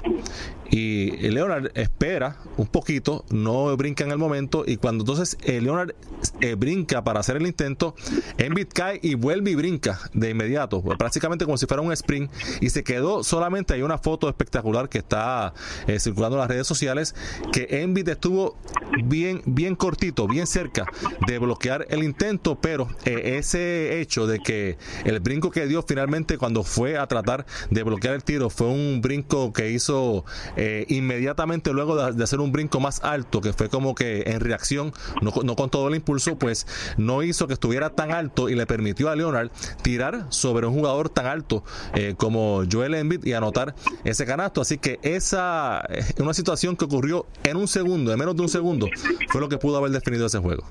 [0.72, 5.96] y Leonard espera un poquito, no brinca en el momento y cuando entonces eh, Leonard
[6.42, 7.96] eh, brinca para hacer el intento,
[8.38, 12.32] Embiid cae y vuelve y brinca de inmediato, pues, prácticamente como si fuera un sprint
[12.62, 15.54] y se quedó solamente hay una foto espectacular que está
[15.88, 17.16] eh, circulando en las redes sociales
[17.52, 18.58] que Embiid estuvo
[19.04, 20.86] bien bien cortito, bien cerca
[21.26, 26.64] de bloquear el intento, pero ese hecho de que el brinco que dio finalmente cuando
[26.64, 30.26] fue a tratar de bloquear el tiro fue un brinco que hizo
[30.62, 34.92] eh, inmediatamente luego de, hacer un brinco más alto, que fue como que en reacción,
[35.22, 36.68] no, con todo el impulso, pues
[36.98, 41.08] no hizo que estuviera tan alto y le permitió a Leonard tirar sobre un jugador
[41.08, 41.64] tan alto
[41.96, 44.60] eh, como Joel Embiid y anotar ese canasto.
[44.60, 48.50] Así que esa es una situación que ocurrió en un segundo, en menos de un
[48.50, 48.90] segundo,
[49.30, 50.66] fue lo que pudo haber definido ese juego.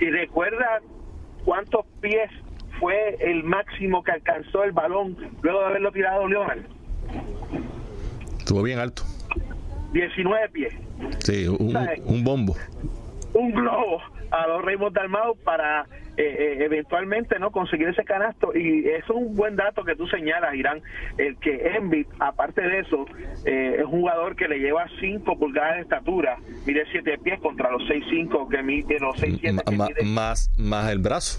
[0.00, 0.82] Y recuerda
[1.46, 2.30] cuántos pies
[2.78, 6.60] fue el máximo que alcanzó el balón luego de haberlo tirado Leonard.
[8.48, 9.02] Estuvo bien alto.
[9.92, 10.72] 19 pies.
[11.18, 12.56] Sí, un, bombo.
[13.34, 15.82] Un globo a los Raymond Dalmau para
[16.16, 20.06] eh, eh, eventualmente no conseguir ese canasto y eso es un buen dato que tú
[20.06, 20.80] señalas Irán
[21.18, 23.04] el que Embiid aparte de eso
[23.44, 27.70] eh, es un jugador que le lleva 5 pulgadas de estatura mide 7 pies contra
[27.70, 31.38] los 6'5 que mide los 6'7 más más el brazo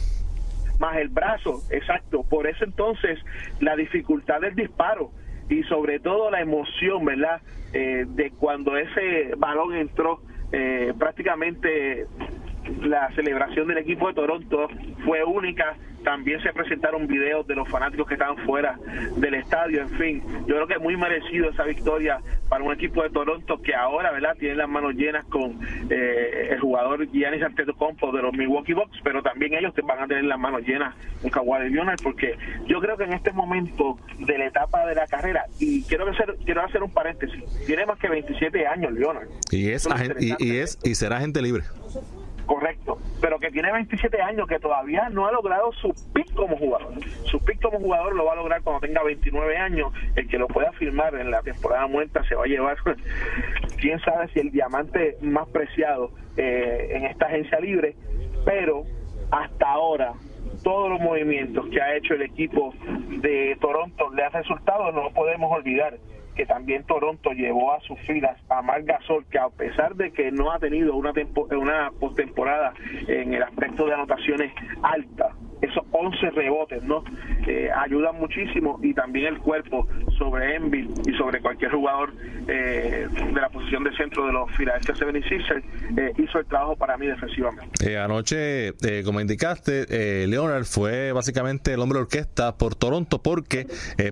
[0.80, 3.20] más el brazo exacto por eso entonces
[3.60, 5.12] la dificultad del disparo
[5.50, 7.42] y sobre todo la emoción, ¿verdad?
[7.74, 12.08] Eh, de cuando ese balón entró, eh, prácticamente
[12.82, 14.68] la celebración del equipo de Toronto
[15.06, 18.78] fue única también se presentaron videos de los fanáticos que estaban fuera
[19.18, 23.04] del estadio, en fin, yo creo que es muy merecido esa victoria para un equipo
[23.04, 28.12] de Toronto que ahora, ¿verdad?, tiene las manos llenas con eh, el jugador Giannis Antetokounmpo
[28.12, 31.70] de los Milwaukee Bucks, pero también ellos van a tener las manos llenas con Kawhi
[31.70, 35.84] Leonard porque yo creo que en este momento de la etapa de la carrera y
[35.84, 39.28] quiero hacer quiero hacer un paréntesis, tiene más que 27 años Leonard.
[39.52, 39.88] Y es,
[40.20, 41.64] y, es y será gente libre
[42.50, 46.94] correcto, pero que tiene 27 años, que todavía no ha logrado su pick como jugador.
[47.26, 49.94] Su pick como jugador lo va a lograr cuando tenga 29 años.
[50.16, 52.76] El que lo pueda firmar en la temporada muerta se va a llevar,
[53.80, 57.96] quién sabe si el diamante más preciado eh, en esta agencia libre,
[58.46, 58.84] pero
[59.30, 60.14] hasta ahora
[60.64, 62.74] todos los movimientos que ha hecho el equipo
[63.22, 66.00] de Toronto le ha resultado, no podemos olvidar
[66.40, 70.32] que también Toronto llevó a sus filas a Marc Gasol, que a pesar de que
[70.32, 71.12] no ha tenido una,
[71.52, 72.74] una postemporada
[73.10, 77.04] en el aspecto de anotaciones alta, esos 11 rebotes, ¿no?
[77.48, 82.14] Eh, ayudan muchísimo y también el cuerpo sobre Envy y sobre cualquier jugador
[82.48, 85.64] eh, de la posición de centro de los Philadelphia 76ers
[85.98, 87.98] eh, hizo el trabajo para mí defensivamente.
[87.98, 88.74] anoche,
[89.04, 93.68] como indicaste, Leonard fue básicamente el hombre orquesta por Toronto porque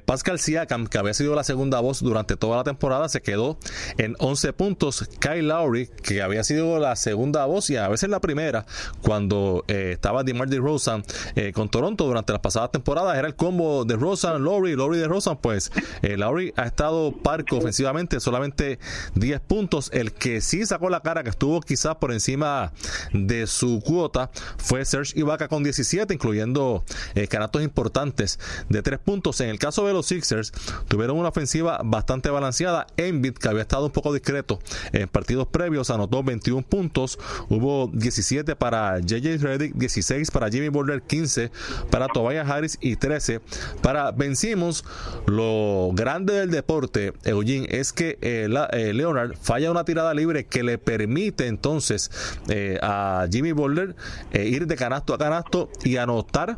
[0.05, 3.57] Pascal Siakam, que había sido la segunda voz durante toda la temporada, se quedó
[3.97, 5.09] en 11 puntos.
[5.19, 8.65] Kyle Lowry, que había sido la segunda voz y a veces la primera
[9.01, 11.03] cuando estaba DeMar DeRozan
[11.35, 15.37] eh, Toronto durante las pasadas temporadas era el combo de Rosan, Lowry, Lowry de Rosan,
[15.37, 18.79] pues eh, Lowry ha estado parco ofensivamente, solamente
[19.15, 19.89] 10 puntos.
[19.93, 22.73] El que sí sacó la cara, que estuvo quizás por encima
[23.13, 26.83] de su cuota, fue Serge Ibaka con 17, incluyendo
[27.15, 27.27] eh,
[27.61, 29.41] importantes de 3 puntos.
[29.41, 30.51] En el caso de los Sixers,
[30.87, 32.87] tuvieron una ofensiva bastante balanceada.
[32.97, 34.59] Embiid, que había estado un poco discreto
[34.91, 37.19] en partidos previos, anotó 21 puntos.
[37.49, 41.51] Hubo 17 para JJ Redick, 16 para Jimmy Butler, 15
[41.89, 43.41] para Tobias Harris y 13
[43.81, 44.83] para Ben Simmons.
[45.25, 50.63] Lo grande del deporte, Eugene, es que eh, eh, Leonard falla una tirada libre que
[50.63, 52.11] le permite entonces
[52.49, 53.95] eh, a Jimmy Butler
[54.33, 56.57] ir de canasto a canasto y anotar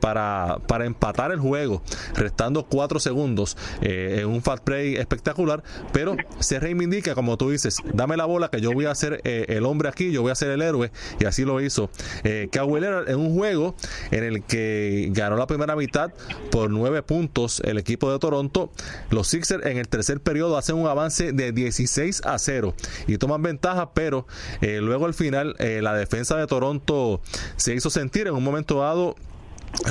[0.00, 1.82] para, para empatar el juego,
[2.14, 8.16] restando 4 segundos en un fast play espectacular, pero se reivindica, como tú dices, dame
[8.16, 10.62] la bola que yo voy a ser el hombre aquí, yo voy a ser el
[10.62, 11.90] héroe, y así lo hizo
[12.24, 13.74] eh, Kawhi en un juego
[14.10, 16.12] en el que ganó la primera mitad
[16.50, 18.70] por nueve puntos el equipo de Toronto.
[19.10, 22.74] Los Sixers en el tercer periodo hacen un avance de 16 a 0
[23.06, 24.26] y toman ventaja, pero
[24.60, 27.20] eh, luego al final eh, la defensa de Toronto
[27.56, 29.16] se hizo sentir en un momento dado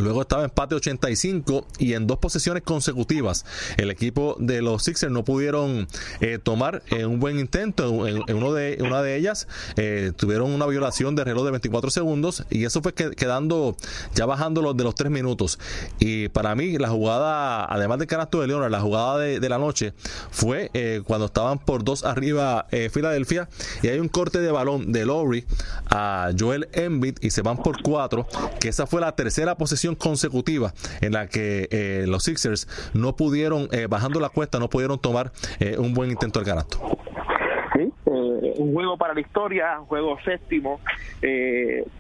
[0.02, 3.46] Luego estaba empate 85 y en dos posesiones consecutivas
[3.78, 5.88] el equipo de los Sixers no pudieron
[6.20, 8.08] eh, tomar eh, un buen intento.
[8.08, 12.44] En, uno de, una de ellas eh, tuvieron una violación de reloj de 24 segundos
[12.50, 13.76] y eso fue quedando
[14.16, 15.60] ya bajando los de los tres minutos.
[16.00, 19.94] Y para mí la jugada, además del canasto de Leonard, la jugada de, la noche
[20.30, 20.72] fue
[21.06, 23.48] cuando estaban por dos arriba Filadelfia
[23.82, 25.46] y hay un corte de balón de Lowry
[25.90, 28.28] a Joel Embiid y se van por cuatro,
[28.60, 33.16] que esa fue la tercera posición sesión consecutiva en la que eh, los Sixers no
[33.16, 36.80] pudieron, eh, bajando la cuesta, no pudieron tomar eh, un buen intento del canasto.
[38.58, 40.80] Un juego para la historia, un juego séptimo,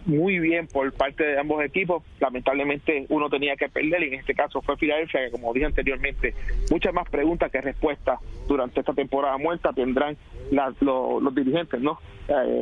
[0.05, 2.03] muy bien por parte de ambos equipos.
[2.19, 6.33] Lamentablemente uno tenía que perder y en este caso fue Filadelfia, que como dije anteriormente,
[6.71, 10.17] muchas más preguntas que respuestas durante esta temporada muerta tendrán
[10.51, 11.99] los dirigentes, ¿no?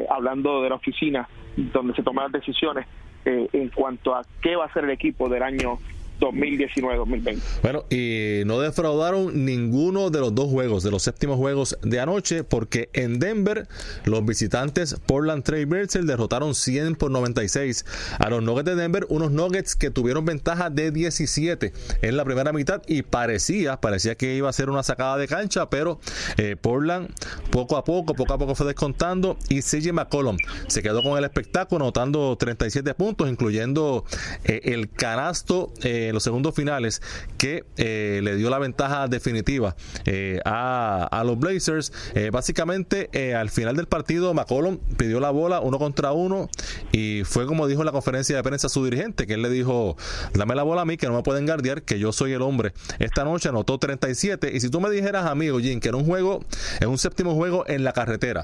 [0.10, 2.86] hablando de la oficina donde se toman las decisiones
[3.26, 5.80] eh, en cuanto a qué va a ser el equipo del año
[6.19, 7.39] 2019-2020.
[7.62, 12.43] Bueno, y no defraudaron ninguno de los dos juegos, de los séptimos juegos de anoche,
[12.43, 13.67] porque en Denver
[14.06, 17.86] los visitantes Portland Trail Blazers derrotaron 100 por 96
[18.19, 22.54] a los Nuggets de Denver, unos Nuggets que tuvieron ventaja de 17 en la primera
[22.54, 25.99] mitad y parecía, parecía que iba a ser una sacada de cancha, pero
[26.38, 27.10] eh, Portland
[27.51, 31.23] poco a poco, poco a poco fue descontando y CJ McCollum se quedó con el
[31.23, 34.06] espectáculo anotando 37 puntos, incluyendo
[34.43, 37.02] eh, el canasto eh, en los segundos finales
[37.38, 41.91] que eh, le dio la ventaja definitiva eh, a, los Blazers.
[42.13, 46.50] Eh, básicamente, al final del partido, McCollum pidió la bola uno contra uno
[46.91, 49.98] y fue como dijo en la conferencia de prensa su dirigente, que él le dijo,
[50.34, 52.74] dame la bola a mí, que no me pueden guardiar, que yo soy el hombre.
[53.00, 56.44] Esta noche anotó 37 y si tú me dijeras, amigo Jim, que era un juego,
[56.80, 58.44] en un séptimo juego en la carretera,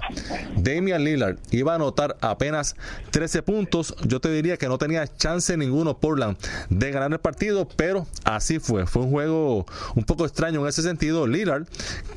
[0.58, 2.76] Damian Lillard iba a anotar apenas
[3.12, 6.38] 13 puntos, yo te diría que no tenía chance ninguno Portland
[6.70, 8.86] de ganar el partido pero así fue.
[8.86, 11.28] Fue un juego un poco extraño en ese sentido.
[11.28, 11.66] Lillard,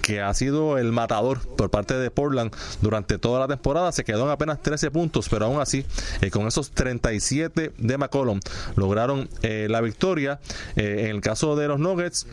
[0.02, 4.24] que ha sido el matador por parte de Portland durante toda la temporada, se quedó
[4.24, 5.84] en apenas 13 puntos, pero aún así,
[6.20, 8.40] eh, con esos 37 de McCollum,
[8.76, 10.40] lograron eh, la victoria.
[10.76, 12.26] Eh, en el caso de los Nuggets,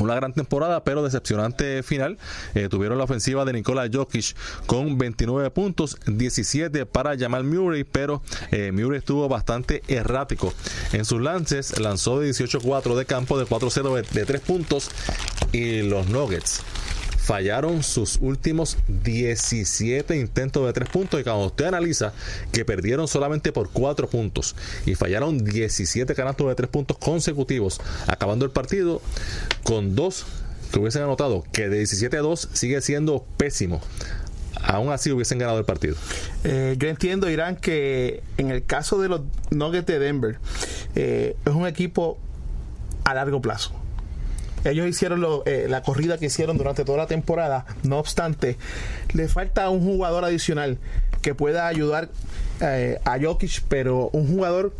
[0.00, 2.18] una gran temporada, pero decepcionante final.
[2.54, 4.34] Eh, tuvieron la ofensiva de Nikola Jokic
[4.66, 10.52] con 29 puntos, 17 para Jamal Murray, pero eh, Murray estuvo bastante errático
[10.92, 11.78] en sus lances.
[11.78, 14.90] Lanzó de 18-4 de campo, de 4-0 de, de 3 puntos.
[15.52, 16.62] Y los Nuggets
[17.30, 22.12] fallaron sus últimos 17 intentos de 3 puntos y cuando usted analiza
[22.50, 28.44] que perdieron solamente por 4 puntos y fallaron 17 canastos de 3 puntos consecutivos acabando
[28.44, 29.00] el partido
[29.62, 30.26] con dos
[30.72, 33.80] que hubiesen anotado que de 17 a 2 sigue siendo pésimo
[34.60, 35.94] aún así hubiesen ganado el partido.
[36.42, 40.38] Eh, yo entiendo, Irán, que en el caso de los Nuggets de Denver,
[40.96, 42.18] eh, es un equipo
[43.04, 43.72] a largo plazo.
[44.64, 47.64] Ellos hicieron eh, la corrida que hicieron durante toda la temporada.
[47.82, 48.58] No obstante,
[49.14, 50.78] le falta un jugador adicional
[51.22, 52.10] que pueda ayudar
[52.60, 54.74] eh, a Jokic, pero un jugador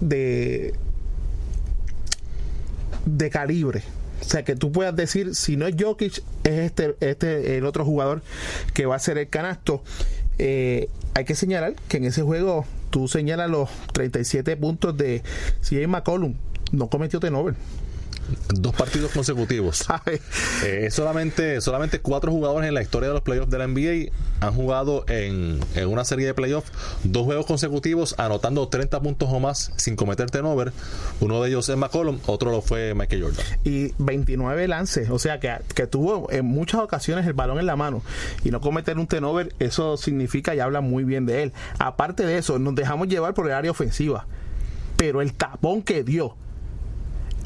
[0.00, 0.74] de
[3.04, 3.82] de calibre.
[4.20, 7.84] O sea, que tú puedas decir, si no es Jokic, es este, este el otro
[7.84, 8.22] jugador
[8.72, 9.82] que va a ser el canasto.
[10.38, 15.22] Eh, hay que señalar que en ese juego tú señalas los 37 puntos de
[15.62, 16.34] CJ McCollum.
[16.72, 17.54] No cometió Tenover
[18.48, 19.84] dos partidos consecutivos.
[20.64, 24.10] Eh, solamente, solamente cuatro jugadores en la historia de los playoffs de la NBA
[24.40, 26.72] han jugado en, en una serie de playoffs
[27.04, 30.72] dos juegos consecutivos anotando 30 puntos o más sin cometer turnover.
[31.20, 33.46] Uno de ellos es McCollum, otro lo fue Michael Jordan.
[33.64, 37.76] Y 29 lances, o sea que, que tuvo en muchas ocasiones el balón en la
[37.76, 38.02] mano
[38.44, 41.52] y no cometer un turnover, eso significa y habla muy bien de él.
[41.78, 44.26] Aparte de eso, nos dejamos llevar por el área ofensiva,
[44.96, 46.36] pero el tapón que dio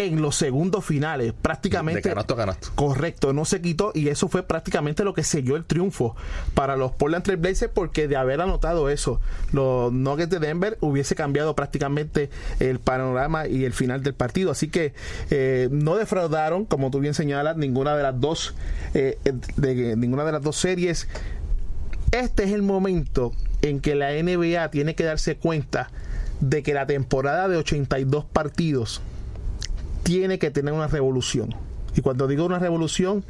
[0.00, 2.00] en los segundos finales, prácticamente.
[2.00, 2.70] De canasto a canasto.
[2.74, 6.16] Correcto, no se quitó y eso fue prácticamente lo que selló el triunfo
[6.54, 9.20] para los Portland Trail Blazers porque de haber anotado eso,
[9.52, 12.30] los Nuggets de Denver hubiese cambiado prácticamente
[12.60, 14.50] el panorama y el final del partido.
[14.50, 14.94] Así que
[15.28, 18.54] eh, no defraudaron, como tú bien señalas, ninguna de las dos,
[18.94, 19.18] eh,
[19.56, 21.08] de, ninguna de las dos series.
[22.10, 25.90] Este es el momento en que la NBA tiene que darse cuenta
[26.40, 29.02] de que la temporada de 82 partidos
[30.02, 31.54] tiene que tener una revolución.
[31.96, 33.24] Y cuando digo una revolución,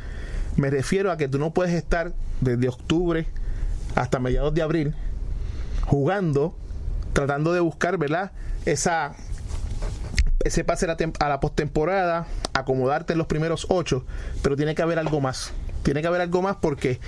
[0.57, 3.27] me refiero a que tú no puedes estar desde octubre
[3.95, 4.95] hasta mediados de abril
[5.87, 6.55] jugando,
[7.13, 8.33] tratando de buscar, ¿verdad?
[8.65, 9.15] Esa,
[10.45, 14.05] ese pase a la, la postemporada, acomodarte en los primeros ocho,
[14.43, 15.53] pero tiene que haber algo más.
[15.83, 17.01] Tiene que haber algo más porque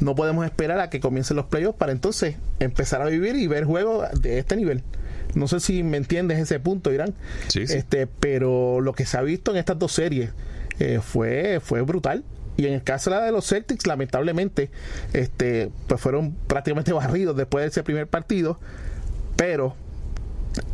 [0.00, 3.64] no podemos esperar a que comiencen los playoffs para entonces empezar a vivir y ver
[3.64, 4.82] juegos de este nivel.
[5.34, 7.14] No sé si me entiendes ese punto, Irán.
[7.54, 10.30] Este, pero lo que se ha visto en estas dos series
[10.78, 12.24] eh, fue, fue brutal.
[12.56, 14.70] Y en el caso de los Celtics, lamentablemente,
[15.12, 18.58] este, pues fueron prácticamente barridos después de ese primer partido.
[19.36, 19.74] Pero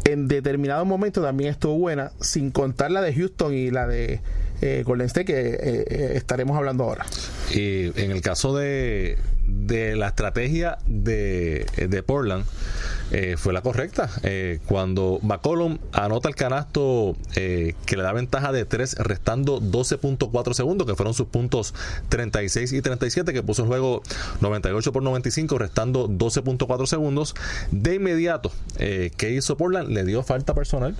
[0.04, 4.20] en determinado momento también estuvo buena, sin contar la de Houston y la de
[4.62, 7.06] eh, Golden State, que eh, eh, estaremos hablando ahora.
[7.50, 12.44] Y en el caso de, de la estrategia de, de Portland,
[13.12, 14.10] eh, fue la correcta.
[14.22, 20.54] Eh, cuando McCollum anota el canasto eh, que le da ventaja de 3, restando 12.4
[20.54, 21.74] segundos, que fueron sus puntos
[22.08, 24.02] 36 y 37, que puso el juego
[24.40, 27.34] 98 por 95, restando 12.4 segundos.
[27.70, 29.90] De inmediato, ¿qué hizo Portland?
[29.90, 30.96] Le dio falta personal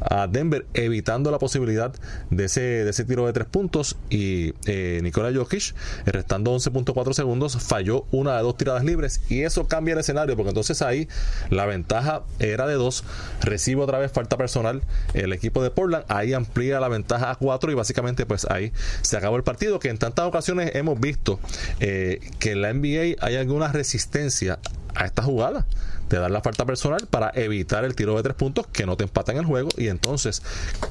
[0.00, 1.92] a Denver, evitando la posibilidad
[2.30, 3.96] de ese, de ese tiro de 3 puntos.
[4.08, 4.54] Y
[5.02, 5.74] Nikola Jokic,
[6.06, 9.20] restando 11.4 segundos, falló una de dos tiradas libres.
[9.28, 11.08] Y eso cambia el escenario, porque entonces ahí
[11.50, 13.04] la ventaja era de dos.
[13.42, 14.82] Recibe otra vez falta personal
[15.14, 16.04] el equipo de Portland.
[16.08, 18.72] Ahí amplía la ventaja a cuatro y básicamente pues ahí
[19.02, 19.78] se acabó el partido.
[19.78, 21.40] Que en tantas ocasiones hemos visto
[21.80, 24.58] eh, que en la NBA hay alguna resistencia
[24.94, 25.66] a esta jugada
[26.16, 29.04] de dar la falta personal para evitar el tiro de tres puntos que no te
[29.04, 30.42] empatan el juego y entonces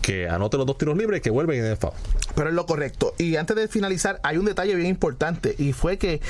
[0.01, 1.93] que anote los dos tiros libres y que vuelven y den foul.
[2.36, 3.13] Pero es lo correcto.
[3.17, 6.22] Y antes de finalizar, hay un detalle bien importante y fue que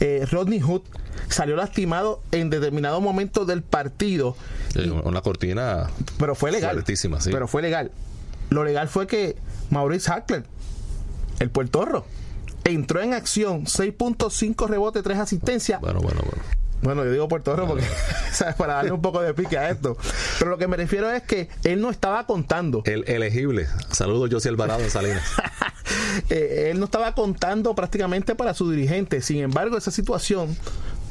[0.00, 0.82] eh, Rodney Hood
[1.28, 4.36] salió lastimado en determinado momento del partido.
[5.04, 5.90] una cortina.
[6.18, 6.82] Pero fue legal.
[7.24, 7.90] Pero fue legal.
[8.48, 9.36] Lo legal fue que
[9.70, 10.44] Maurice Hackler,
[11.38, 12.04] el puertorro,
[12.64, 15.80] entró en acción, 6.5 rebote, 3 asistencias.
[15.80, 16.42] Bueno, bueno, bueno.
[16.82, 17.84] Bueno, yo digo Puerto Rico porque
[18.58, 19.96] para darle un poco de pique a esto.
[20.38, 22.82] Pero lo que me refiero es que él no estaba contando.
[22.84, 23.66] El elegible.
[23.90, 25.22] Saludos, José Alvarado en Salinas.
[26.28, 29.20] Eh, él no estaba contando prácticamente para su dirigente.
[29.22, 30.56] Sin embargo, esa situación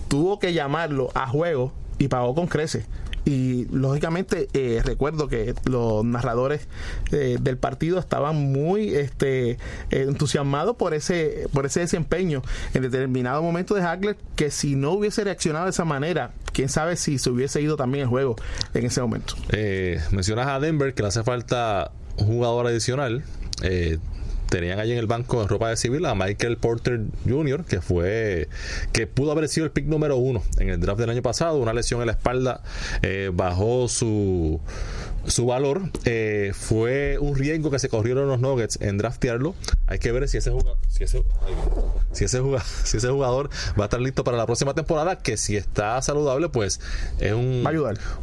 [0.07, 2.85] tuvo que llamarlo a juego y pagó con creces.
[3.25, 6.67] Y lógicamente eh, recuerdo que los narradores
[7.11, 9.57] eh, del partido estaban muy este,
[9.89, 12.41] entusiasmados por ese, por ese desempeño
[12.73, 16.95] en determinado momento de Hagler, que si no hubiese reaccionado de esa manera, quién sabe
[16.95, 18.35] si se hubiese ido también el juego
[18.73, 19.35] en ese momento.
[19.49, 23.23] Eh, mencionas a Denver que le hace falta un jugador adicional.
[23.61, 23.97] Eh,
[24.49, 28.49] tenían allí en el banco en ropa de civil a Michael Porter Jr., que fue,
[28.91, 31.57] que pudo haber sido el pick número uno en el draft del año pasado.
[31.57, 32.61] Una lesión en la espalda
[33.01, 34.59] eh, bajó su
[35.25, 39.55] su valor eh, fue un riesgo que se corrieron los Nuggets en draftearlo.
[39.87, 41.23] Hay que ver si ese jugador, si ese,
[42.11, 43.49] si ese jugador, si ese jugador
[43.79, 46.79] va a estar listo para la próxima temporada, que si está saludable, pues
[47.19, 47.63] es un,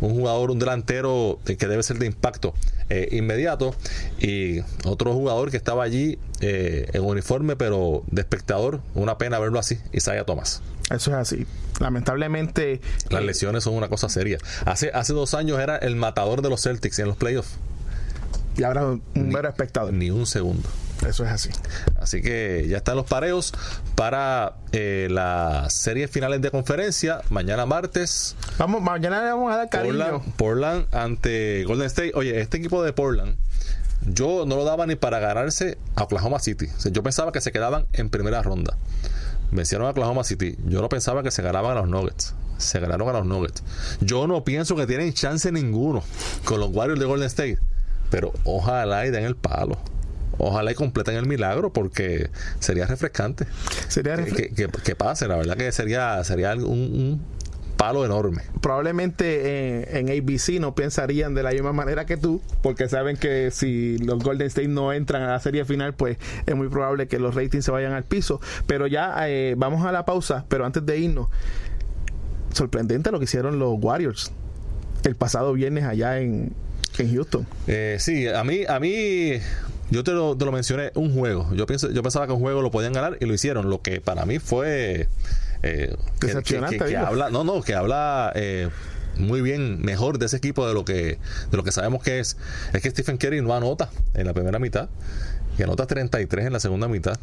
[0.00, 2.54] un jugador, un delantero que debe ser de impacto
[2.88, 3.74] eh, inmediato.
[4.18, 9.58] Y otro jugador que estaba allí eh, en uniforme, pero de espectador, una pena verlo
[9.58, 10.62] así, Isaiah Thomas.
[10.90, 11.46] Eso es así.
[11.80, 12.80] Lamentablemente.
[13.10, 14.38] Las eh, lesiones son una cosa seria.
[14.64, 17.56] Hace, hace dos años era el matador de los Celtics en los playoffs.
[18.56, 19.92] Y ahora un mero espectador.
[19.92, 20.68] Ni un segundo.
[21.06, 21.50] Eso es así.
[22.00, 23.52] Así que ya están los pareos
[23.94, 27.20] para eh, las series finales de conferencia.
[27.28, 28.34] Mañana martes.
[28.56, 29.98] Vamos, mañana le vamos a dar cariño.
[29.98, 32.12] Portland, Portland ante Golden State.
[32.14, 33.36] Oye, este equipo de Portland
[34.02, 36.68] yo no lo daba ni para ganarse a Oklahoma City.
[36.90, 38.76] yo pensaba que se quedaban en primera ronda.
[39.50, 40.56] Vencieron a Oklahoma City.
[40.66, 42.34] Yo no pensaba que se ganaban a los Nuggets.
[42.58, 43.62] Se ganaron a los Nuggets.
[44.00, 46.02] Yo no pienso que tienen chance ninguno
[46.44, 47.58] con los Warriors de Golden State.
[48.10, 49.78] Pero ojalá y den el palo.
[50.38, 52.30] ojalá y completen el milagro porque
[52.60, 53.46] sería refrescante.
[53.88, 57.35] Sería que, que, que, pase, la verdad que sería, sería un, un
[57.76, 58.42] palo enorme.
[58.60, 63.50] Probablemente en, en, ABC no pensarían de la misma manera que tú, porque saben que
[63.50, 67.18] si los Golden State no entran a la serie final, pues es muy probable que
[67.18, 68.40] los ratings se vayan al piso.
[68.66, 71.28] Pero ya eh, vamos a la pausa, pero antes de irnos,
[72.52, 74.32] sorprendente lo que hicieron los Warriors
[75.04, 76.52] el pasado viernes allá en,
[76.98, 77.46] en Houston.
[77.66, 79.34] Eh, sí, a mí, a mí
[79.90, 81.48] yo te lo, te lo, mencioné, un juego.
[81.54, 83.70] Yo, pienso, yo pensaba que un juego lo podían ganar y lo hicieron.
[83.70, 85.08] Lo que para mí fue
[85.62, 88.68] eh, que, que, que, habla, no, no, que habla eh,
[89.16, 91.18] muy bien, mejor de ese equipo de lo que
[91.50, 92.36] de lo que sabemos que es.
[92.72, 94.88] Es que Stephen Curry no anota en la primera mitad
[95.58, 97.18] y anota 33 en la segunda mitad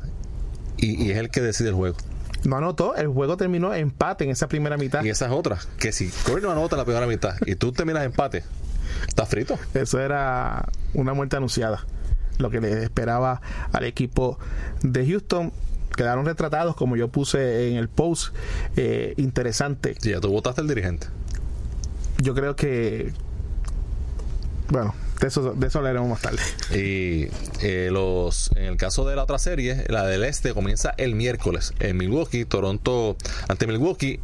[0.78, 1.98] y, y es el que decide el juego.
[2.46, 5.04] No anotó, el juego terminó empate en esa primera mitad.
[5.04, 7.72] Y esa es otra, que si Curry no anota en la primera mitad y tú
[7.72, 8.44] terminas empate,
[9.08, 9.58] estás frito.
[9.74, 11.86] Eso era una muerte anunciada,
[12.40, 14.40] lo que le esperaba al equipo
[14.82, 15.54] de Houston
[15.96, 18.36] quedaron retratados, como yo puse en el post,
[18.76, 19.96] eh, interesante.
[20.00, 21.08] Sí, ya tú votaste el dirigente.
[22.22, 23.14] Yo creo que.
[24.70, 26.40] Bueno, de eso, de eso hablaremos más tarde.
[26.72, 27.28] Y
[27.62, 31.74] eh, los, en el caso de la otra serie, la del este comienza el miércoles
[31.80, 33.16] en Milwaukee, Toronto
[33.48, 34.20] ante Milwaukee.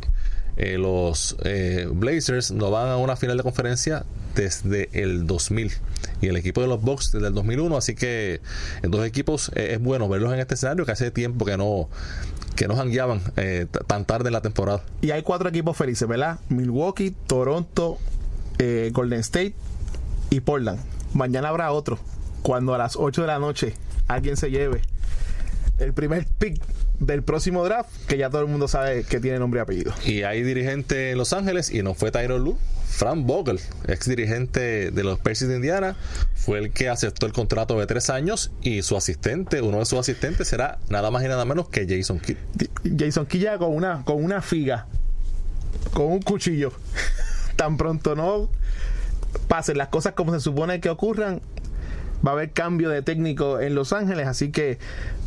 [0.57, 4.03] Eh, los eh, Blazers no van a una final de conferencia
[4.35, 5.71] desde el 2000
[6.21, 8.41] y el equipo de los Bucks desde el 2001 así que
[8.81, 11.89] en dos equipos eh, es bueno verlos en este escenario que hace tiempo que no
[12.55, 14.83] que no jangueaban eh, tan tarde en la temporada.
[15.01, 16.39] Y hay cuatro equipos felices ¿verdad?
[16.49, 17.97] Milwaukee, Toronto
[18.57, 19.55] eh, Golden State
[20.29, 20.79] y Portland.
[21.13, 21.97] Mañana habrá otro
[22.41, 23.73] cuando a las 8 de la noche
[24.07, 24.81] alguien se lleve
[25.79, 26.61] el primer pick
[26.99, 29.93] del próximo draft, que ya todo el mundo sabe que tiene nombre y apellido.
[30.05, 34.91] Y hay dirigente en Los Ángeles y no fue Tyron Lue, Frank Vogel, ex dirigente
[34.91, 35.95] de los Pacers de Indiana,
[36.35, 39.99] fue el que aceptó el contrato de tres años y su asistente, uno de sus
[39.99, 42.37] asistentes será nada más y nada menos que Jason Kidd.
[42.97, 44.87] Jason Kidd ya con una, con una figa,
[45.93, 46.73] con un cuchillo.
[47.55, 48.49] Tan pronto no
[49.47, 51.41] pasen las cosas como se supone que ocurran,
[52.25, 54.77] va a haber cambio de técnico en Los Ángeles, así que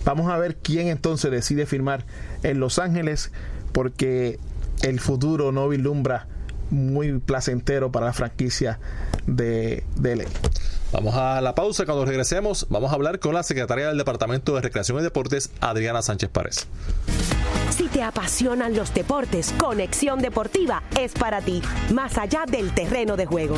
[0.05, 2.05] vamos a ver quién entonces decide firmar
[2.43, 3.33] en Los Ángeles,
[3.73, 4.39] porque
[4.83, 6.27] el futuro no vislumbra
[6.71, 8.79] muy placentero para la franquicia
[9.27, 10.25] de, de LA.
[10.93, 11.87] Vamos a la pausa.
[11.87, 16.03] Cuando regresemos, vamos a hablar con la secretaria del Departamento de Recreación y Deportes, Adriana
[16.03, 16.67] Sánchez Párez.
[17.71, 21.63] Si te apasionan los deportes, Conexión Deportiva es para ti,
[21.95, 23.57] más allá del terreno de juego.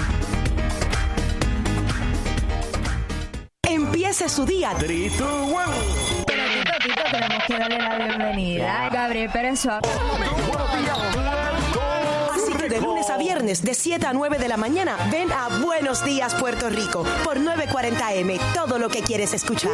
[3.75, 4.72] Empiece su día.
[4.79, 5.62] 3, 2, 1.
[6.27, 8.89] Pero Tito, Tito, tenemos que darle la bienvenida.
[8.89, 9.91] Gabriel Pérez Suárez.
[12.33, 15.49] Así que de lunes a viernes, de 7 a 9 de la mañana, ven a
[15.59, 19.72] Buenos Días, Puerto Rico, por 940M, todo lo que quieres escuchar.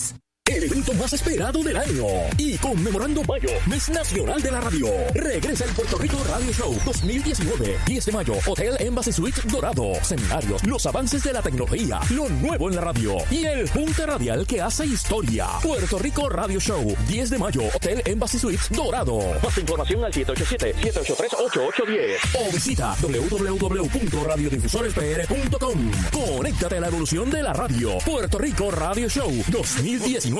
[0.50, 4.88] El evento más esperado del año y conmemorando mayo, mes nacional de la radio.
[5.14, 9.92] Regresa el Puerto Rico Radio Show 2019, 10 de mayo, Hotel Embassy Suite Dorado.
[10.02, 14.44] Seminarios, los avances de la tecnología, lo nuevo en la radio y el junte radial
[14.44, 15.46] que hace historia.
[15.62, 19.20] Puerto Rico Radio Show, 10 de mayo, Hotel Embassy Suite Dorado.
[19.44, 25.90] Más información al 787-783-8810 o visita www.radiodifusorespr.com.
[26.10, 27.98] Conéctate a la evolución de la radio.
[28.04, 30.39] Puerto Rico Radio Show 2019.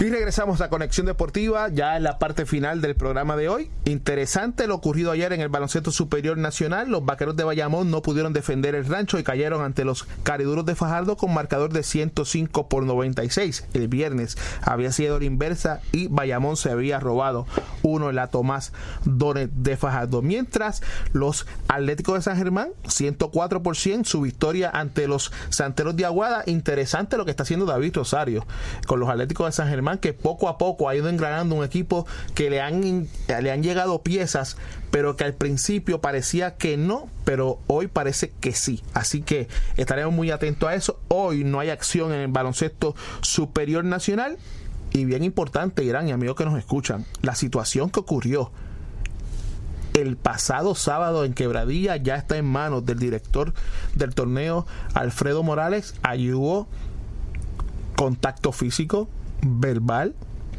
[0.00, 3.70] Y regresamos a Conexión Deportiva, ya en la parte final del programa de hoy.
[3.84, 6.90] Interesante lo ocurrido ayer en el Baloncesto Superior Nacional.
[6.90, 10.74] Los vaqueros de Bayamón no pudieron defender el rancho y cayeron ante los cariduros de
[10.74, 13.66] Fajardo con marcador de 105 por 96.
[13.74, 17.46] El viernes había sido la inversa y Bayamón se había robado
[17.82, 18.72] uno en la Tomás
[19.04, 20.20] Donet de Fajardo.
[20.20, 20.82] Mientras
[21.12, 26.42] los Atléticos de San Germán, 104 por 100, su victoria ante los Santeros de Aguada.
[26.46, 28.44] Interesante lo que está haciendo David Rosario
[28.86, 29.68] con los Atléticos de San
[30.00, 34.02] Que poco a poco ha ido engranando un equipo que le han, le han llegado
[34.02, 34.56] piezas,
[34.90, 38.82] pero que al principio parecía que no, pero hoy parece que sí.
[38.94, 41.00] Así que estaremos muy atentos a eso.
[41.08, 44.38] Hoy no hay acción en el baloncesto superior nacional.
[44.92, 48.50] Y bien importante, Irán y amigos que nos escuchan, la situación que ocurrió
[49.94, 53.52] el pasado sábado en Quebradilla ya está en manos del director
[53.94, 55.94] del torneo, Alfredo Morales.
[56.02, 56.66] Allí hubo
[57.96, 59.08] contacto físico,
[59.42, 60.14] verbal,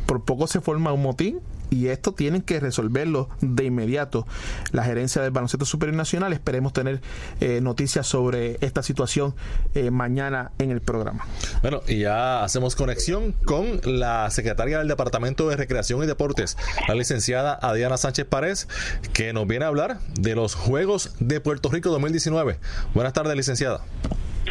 [0.05, 1.39] por poco se forma un motín
[1.73, 4.27] y esto tienen que resolverlo de inmediato.
[4.71, 7.01] La gerencia del Baloncesto Superior Nacional, esperemos tener
[7.41, 9.33] eh, noticias sobre esta situación
[9.73, 11.25] eh, mañana en el programa.
[11.61, 16.57] Bueno, y ya hacemos conexión con la secretaria del Departamento de Recreación y Deportes,
[16.87, 18.67] la licenciada Adriana Sánchez Párez,
[19.13, 22.59] que nos viene a hablar de los Juegos de Puerto Rico 2019.
[22.93, 23.81] Buenas tardes, licenciada.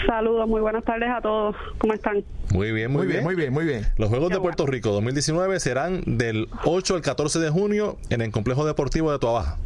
[0.07, 1.55] Saludos, muy buenas tardes a todos.
[1.79, 2.25] ¿Cómo están?
[2.53, 3.23] Muy bien, muy, bien.
[3.23, 3.85] Muy bien, muy bien.
[3.99, 8.31] Los Juegos de Puerto Rico 2019 serán del 8 al 14 de junio en el
[8.31, 9.59] Complejo Deportivo de Tuabaja.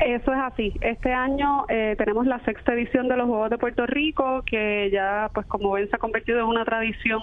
[0.00, 0.72] Eso es así.
[0.80, 5.30] Este año eh, tenemos la sexta edición de los Juegos de Puerto Rico, que ya,
[5.32, 7.22] pues como ven, se ha convertido en una tradición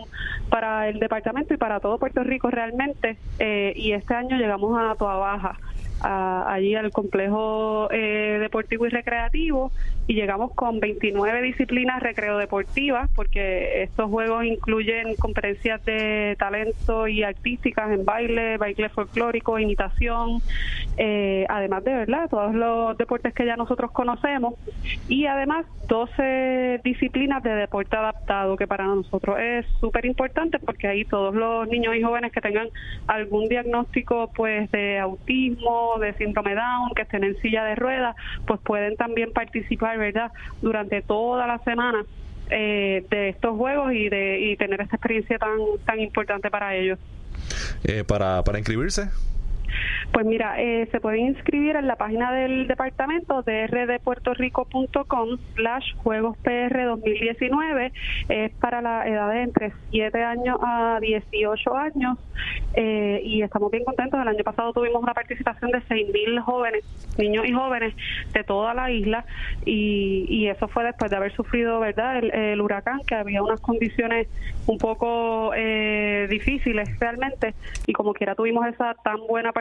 [0.50, 3.18] para el departamento y para todo Puerto Rico realmente.
[3.40, 5.58] Eh, y este año llegamos a Tuabaja
[6.02, 9.72] allí al complejo eh, deportivo y recreativo
[10.10, 17.22] y llegamos con 29 disciplinas recreo deportivas porque estos juegos incluyen competencias de talento y
[17.22, 20.42] artísticas en baile, baile folclórico, imitación,
[20.98, 24.56] eh, además de verdad todos los deportes que ya nosotros conocemos
[25.08, 31.06] y además 12 disciplinas de deporte adaptado que para nosotros es súper importante porque ahí
[31.06, 32.70] todos los niños y jóvenes que tengan
[33.06, 38.16] algún diagnóstico pues de autismo de síndrome Down, que estén en silla de ruedas,
[38.48, 40.32] pues pueden también participar, ¿verdad?,
[40.62, 42.04] durante toda la semana
[42.50, 46.98] eh, de estos juegos y de y tener esta experiencia tan tan importante para ellos.
[47.84, 49.10] Eh, para, para inscribirse.
[50.12, 56.38] Pues mira, eh, se pueden inscribir en la página del departamento de rdpuertorico.com slash juegos
[56.40, 57.92] PR 2019.
[58.30, 62.18] Es para la edad de entre 7 años a 18 años
[62.74, 64.20] eh, y estamos bien contentos.
[64.20, 66.84] El año pasado tuvimos una participación de 6.000 jóvenes,
[67.18, 67.94] niños y jóvenes
[68.34, 69.26] de toda la isla
[69.66, 74.28] y, y eso fue después de haber sufrido, ¿verdad?, el, huracán, que había unas condiciones
[74.68, 77.54] un poco eh, difíciles realmente
[77.88, 79.59] y como quiera tuvimos esa tan buena participación,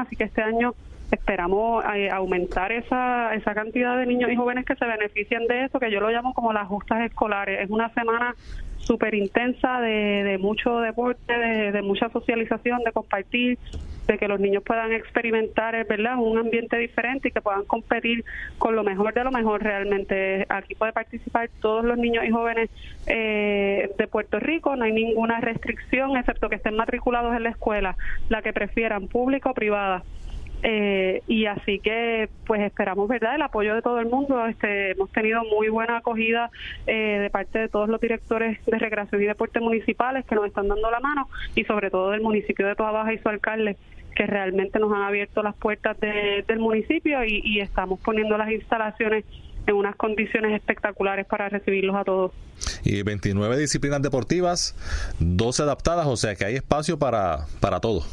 [0.00, 0.74] así que este año
[1.10, 5.78] esperamos eh, aumentar esa, esa cantidad de niños y jóvenes que se benefician de eso,
[5.78, 7.60] que yo lo llamo como las justas escolares.
[7.60, 8.34] Es una semana
[8.78, 13.58] súper intensa de, de, mucho deporte, de, mucha socialización, de compartir,
[14.06, 18.24] de que los niños puedan experimentar, ¿verdad?, un ambiente diferente y que puedan competir
[18.58, 20.46] con lo mejor de lo mejor realmente.
[20.48, 22.70] Aquí puede participar todos los niños y jóvenes
[23.06, 27.96] eh, de Puerto Rico, no hay ninguna restricción, excepto que estén matriculados en la escuela,
[28.28, 30.02] la que prefieran, pública o privada.
[30.62, 35.10] Eh, y así que pues esperamos verdad el apoyo de todo el mundo este hemos
[35.10, 36.50] tenido muy buena acogida
[36.86, 40.68] eh, de parte de todos los directores de recreación y deporte municipales que nos están
[40.68, 43.76] dando la mano y sobre todo del municipio de Toa Baja y su alcalde
[44.14, 49.24] que realmente nos han abierto las puertas del municipio y, y estamos poniendo las instalaciones
[49.66, 52.32] en unas condiciones espectaculares para recibirlos a todos.
[52.84, 54.74] Y 29 disciplinas deportivas,
[55.18, 58.06] 12 adaptadas, o sea que hay espacio para, para todos.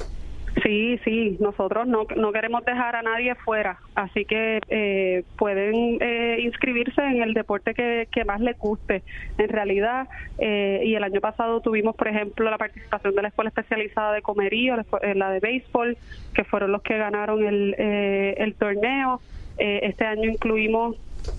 [0.63, 6.39] Sí, sí, nosotros no, no queremos dejar a nadie fuera, así que eh, pueden eh,
[6.41, 9.03] inscribirse en el deporte que, que más les guste.
[9.37, 10.07] En realidad,
[10.39, 14.21] eh, y el año pasado tuvimos, por ejemplo, la participación de la Escuela Especializada de
[14.21, 14.75] Comerío,
[15.15, 15.97] la de Béisbol,
[16.33, 19.21] que fueron los que ganaron el, el torneo.
[19.57, 20.95] este año incluimos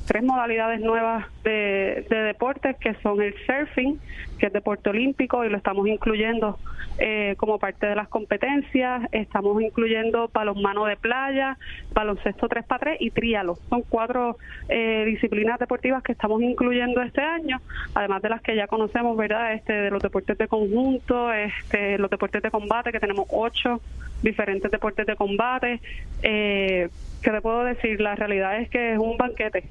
[0.07, 3.99] tres modalidades nuevas de, deportes que son el surfing,
[4.39, 6.59] que es deporte olímpico y lo estamos incluyendo
[6.99, 11.57] eh, como parte de las competencias, estamos incluyendo balonmano de playa,
[11.95, 13.57] baloncesto 3x3 y tríalo.
[13.69, 14.37] Son cuatro
[14.69, 17.61] eh, disciplinas deportivas que estamos incluyendo este año,
[17.95, 19.55] además de las que ya conocemos, ¿verdad?
[19.55, 23.81] Este, de los deportes de conjunto, este, los deportes de combate, que tenemos ocho
[24.23, 25.81] diferentes deportes de combate.
[26.23, 26.89] Eh,
[27.23, 28.01] ¿Qué te puedo decir?
[28.01, 29.65] La realidad es que es un banquete.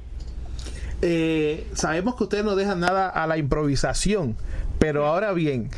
[1.02, 4.36] Eh, sabemos que ustedes no dejan nada a la improvisación,
[4.80, 5.70] pero ahora bien,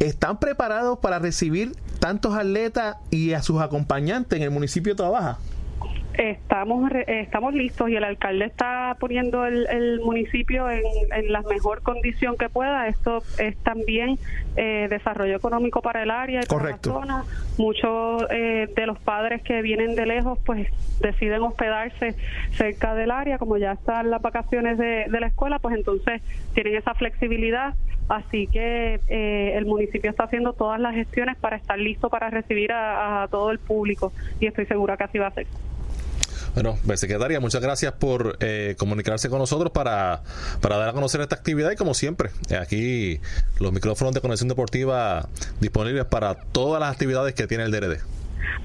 [0.00, 5.38] ¿están preparados para recibir tantos atletas y a sus acompañantes en el municipio de Trabaja?
[6.16, 10.82] Estamos estamos listos y el alcalde está poniendo el, municipio en,
[11.28, 12.86] la mejor condición que pueda.
[12.86, 14.18] Esto es también
[14.56, 17.24] eh, desarrollo económico para el área y para la zona.
[17.58, 20.68] Muchos eh, de los padres que vienen de lejos pues
[21.00, 22.14] deciden hospedarse
[22.52, 26.22] cerca del área, como ya están las vacaciones de, la escuela, pues entonces
[26.54, 27.74] tienen esa flexibilidad.
[28.08, 32.70] Así que eh, el municipio está haciendo todas las gestiones para estar listo para recibir
[32.72, 35.46] a todo el público y estoy segura que así va a ser.
[36.54, 40.22] Bueno, pues, secretaria, muchas gracias por eh, comunicarse con nosotros para,
[40.60, 42.30] para dar a conocer esta actividad y como siempre,
[42.60, 43.20] aquí
[43.60, 45.28] los micrófonos de conexión deportiva
[45.60, 47.98] disponibles para todas las actividades que tiene el DRD.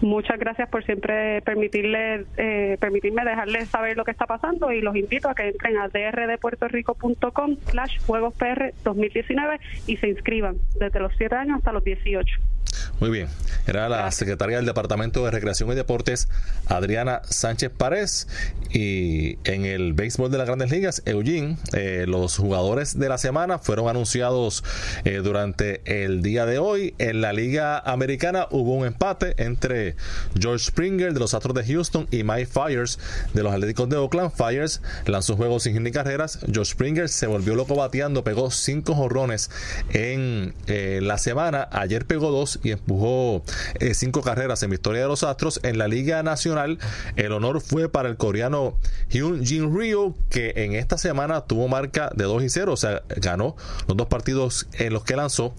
[0.01, 4.95] Muchas gracias por siempre permitirle, eh, permitirme dejarles saber lo que está pasando y los
[4.95, 11.11] invito a que entren a drdepuertorico.com slash juegos PR 2019 y se inscriban desde los
[11.17, 12.39] 7 años hasta los 18.
[12.99, 13.27] Muy bien.
[13.67, 16.27] Era la secretaria del Departamento de Recreación y Deportes,
[16.67, 18.27] Adriana Sánchez Párez.
[18.71, 23.59] Y en el béisbol de las grandes ligas, Eugene, eh, los jugadores de la semana
[23.59, 24.63] fueron anunciados
[25.05, 26.93] eh, durante el día de hoy.
[26.97, 29.95] En la Liga Americana hubo un empate entre
[30.39, 32.99] George Springer de los Astros de Houston y Mike Fires
[33.33, 34.31] de los Atléticos de Oakland.
[34.31, 36.39] Fires lanzó juegos sin ni carreras.
[36.51, 39.49] George Springer se volvió loco bateando, pegó cinco jorrones
[39.91, 41.67] en eh, la semana.
[41.71, 43.43] Ayer pegó dos y empujó
[43.79, 45.59] eh, cinco carreras en victoria de los Astros.
[45.63, 46.79] En la Liga Nacional,
[47.15, 48.77] el honor fue para el coreano
[49.09, 53.03] Hyun Jin Ryu, que en esta semana tuvo marca de 2 y 0, o sea,
[53.17, 53.55] ganó
[53.87, 55.53] los dos partidos en los que lanzó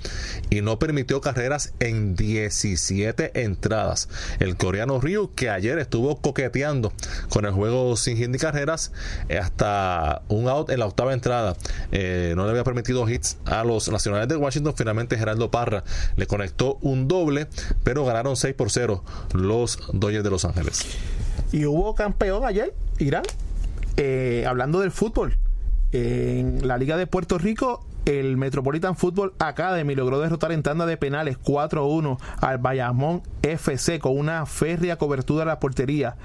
[0.50, 4.08] y no permitió carreras en 17 entradas.
[4.38, 6.92] El coreano Ryu, que ayer estuvo coqueteando
[7.28, 8.92] con el juego sin hit ni carreras,
[9.28, 11.56] eh, hasta un out en la octava entrada,
[11.92, 14.74] eh, no le había permitido hits a los nacionales de Washington.
[14.76, 15.84] Finalmente, Geraldo Parra
[16.16, 17.48] le conectó un doble,
[17.84, 20.86] pero ganaron 6 por 0 los Dodgers de Los Ángeles.
[21.52, 23.24] Y hubo campeón ayer, Irán,
[23.96, 25.36] eh, hablando del fútbol.
[25.92, 30.96] En la Liga de Puerto Rico, el Metropolitan Football Academy logró derrotar en tanda de
[30.96, 36.16] penales 4-1 al Bayamón FC con una férrea cobertura a la portería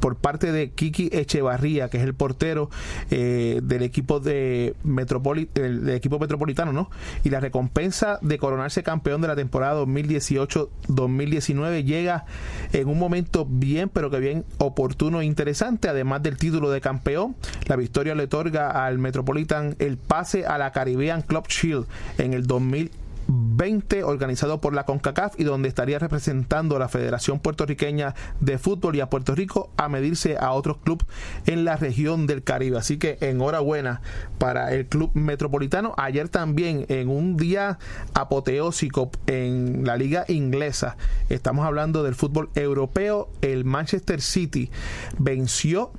[0.00, 2.70] por parte de Kiki Echevarría, que es el portero
[3.10, 6.90] eh, del equipo de del equipo metropolitano, ¿no?
[7.24, 12.24] Y la recompensa de coronarse campeón de la temporada 2018-2019 llega
[12.72, 17.36] en un momento bien, pero que bien oportuno e interesante, además del título de campeón.
[17.66, 21.86] La victoria le otorga al Metropolitan el pase a la Caribbean Club Shield
[22.18, 22.90] en el 2000
[23.30, 28.96] 20 organizado por la CONCACAF y donde estaría representando a la Federación Puertorriqueña de Fútbol
[28.96, 31.06] y a Puerto Rico a medirse a otros clubes
[31.46, 32.78] en la región del Caribe.
[32.78, 34.02] Así que enhorabuena
[34.38, 35.94] para el club metropolitano.
[35.96, 37.78] Ayer también en un día
[38.14, 40.96] apoteósico en la liga inglesa,
[41.28, 44.70] estamos hablando del fútbol europeo, el Manchester City
[45.18, 45.92] venció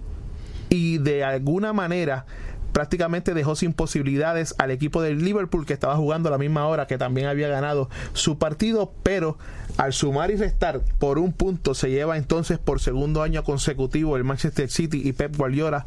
[0.69, 2.25] y de alguna manera
[2.71, 6.87] prácticamente dejó sin posibilidades al equipo del Liverpool que estaba jugando a la misma hora
[6.87, 9.37] que también había ganado su partido, pero
[9.77, 14.23] al sumar y restar por un punto se lleva entonces por segundo año consecutivo el
[14.23, 15.85] Manchester City y Pep Guardiola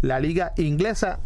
[0.00, 1.18] la liga inglesa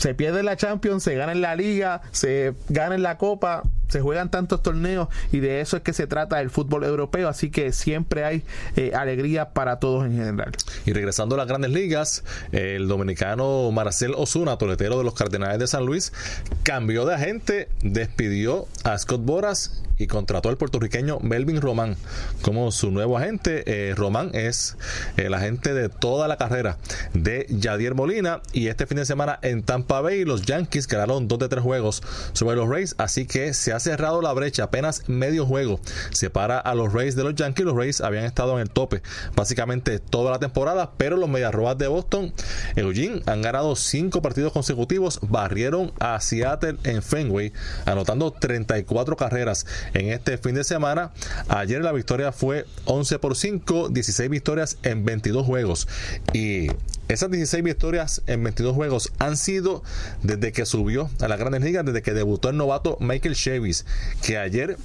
[0.00, 4.00] se pierde la Champions, se gana en la Liga, se gana en la Copa, se
[4.00, 7.70] juegan tantos torneos y de eso es que se trata el fútbol europeo, así que
[7.70, 8.42] siempre hay
[8.76, 10.52] eh, alegría para todos en general.
[10.86, 15.66] Y regresando a las grandes ligas, el dominicano Marcel Osuna, toletero de los Cardenales de
[15.66, 16.14] San Luis,
[16.62, 21.94] cambió de agente, despidió a Scott Boras y contrató al puertorriqueño Melvin Román
[22.40, 23.64] como su nuevo agente.
[23.66, 24.78] Eh, Román es
[25.18, 26.78] el agente de toda la carrera
[27.12, 31.38] de Yadier Molina y este fin de semana en Tampa Bay los Yankees ganaron dos
[31.38, 35.44] de tres juegos sobre los Rays, así que se ha cerrado la brecha, apenas medio
[35.44, 35.80] juego
[36.12, 37.66] separa a los Rays de los Yankees.
[37.66, 39.02] Los Rays habían estado en el tope
[39.36, 42.32] básicamente toda la temporada, pero los Mediarroas de Boston,
[42.74, 47.52] Eugene, han ganado cinco partidos consecutivos, barrieron a Seattle en Fenway,
[47.84, 51.12] anotando 34 carreras en este fin de semana.
[51.48, 55.88] Ayer la victoria fue 11 por 5, 16 victorias en 22 juegos.
[56.32, 56.68] Y
[57.08, 59.82] esas 16 victorias en 22 juegos han sido
[60.22, 63.84] desde que subió a la Grandes Ligas, desde que debutó el novato Michael Chavis,
[64.22, 64.76] que ayer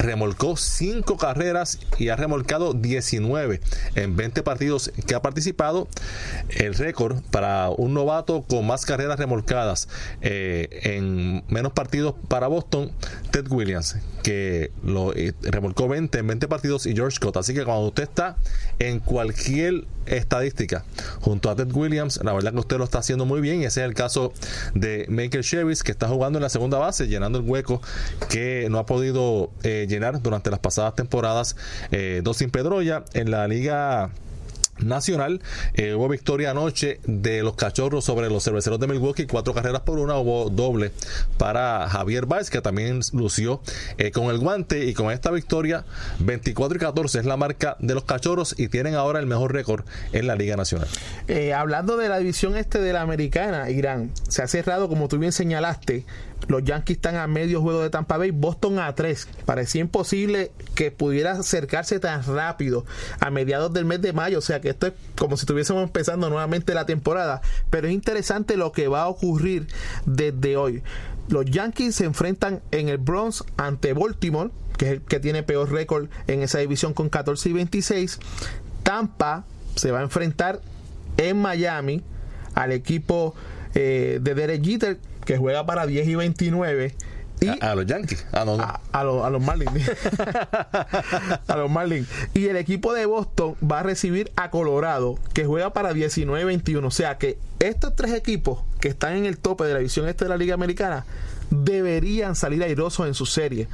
[0.00, 3.60] remolcó 5 carreras y ha remolcado 19
[3.94, 5.88] en 20 partidos que ha participado.
[6.48, 9.88] El récord para un novato con más carreras remolcadas
[10.22, 12.92] eh, en menos partidos para Boston,
[13.30, 17.36] Ted Williams, que lo eh, remolcó 20 en 20 partidos y George Scott.
[17.36, 18.36] Así que cuando usted está
[18.78, 20.84] en cualquier estadística
[21.20, 23.86] junto a Ted Williams, la verdad que usted lo está haciendo muy bien ese es
[23.86, 24.32] el caso
[24.74, 27.80] de Michael Chevis que está jugando en la segunda base, llenando el hueco
[28.28, 31.56] que no ha podido eh, llenar durante las pasadas temporadas.
[31.90, 34.10] Eh, dos sin Pedroya en la liga
[34.78, 35.42] nacional.
[35.74, 39.98] Eh, hubo victoria anoche de los cachorros sobre los cerveceros de Milwaukee, cuatro carreras por
[39.98, 40.16] una.
[40.16, 40.92] Hubo doble
[41.36, 43.60] para Javier Baez, que también lució
[43.98, 44.86] eh, con el guante.
[44.86, 45.84] Y con esta victoria,
[46.20, 49.84] 24 y 14 es la marca de los cachorros y tienen ahora el mejor récord
[50.12, 50.88] en la Liga Nacional.
[51.54, 55.32] Hablando de la división este de la americana, Irán, se ha cerrado, como tú bien
[55.32, 56.06] señalaste,
[56.48, 59.28] los Yankees están a medio juego de Tampa Bay, Boston a tres.
[59.44, 62.84] Parecía imposible que pudiera acercarse tan rápido
[63.20, 64.38] a mediados del mes de mayo.
[64.38, 67.42] O sea que esto es como si estuviésemos empezando nuevamente la temporada.
[67.70, 69.68] Pero es interesante lo que va a ocurrir
[70.06, 70.82] desde hoy.
[71.28, 75.70] Los Yankees se enfrentan en el Bronx ante Baltimore que es el que tiene peor
[75.70, 78.18] récord en esa división con 14 y 26.
[78.82, 80.62] Tampa se va a enfrentar
[81.18, 82.02] en Miami
[82.54, 83.34] al equipo
[83.74, 84.98] eh, de Derek Jeter
[85.30, 86.94] que juega para 10 y 29
[87.40, 88.26] y a, los Yankees.
[88.32, 88.64] Ah, no, no.
[88.64, 89.70] A, a, los, a, los Marlins.
[91.46, 92.08] a los Marlins.
[92.34, 96.84] Y el equipo de Boston va a recibir a Colorado, que juega para 19-21.
[96.84, 100.24] O sea que estos tres equipos que están en el tope de la división este
[100.24, 101.06] de la Liga Americana
[101.50, 103.68] deberían salir airosos en su serie.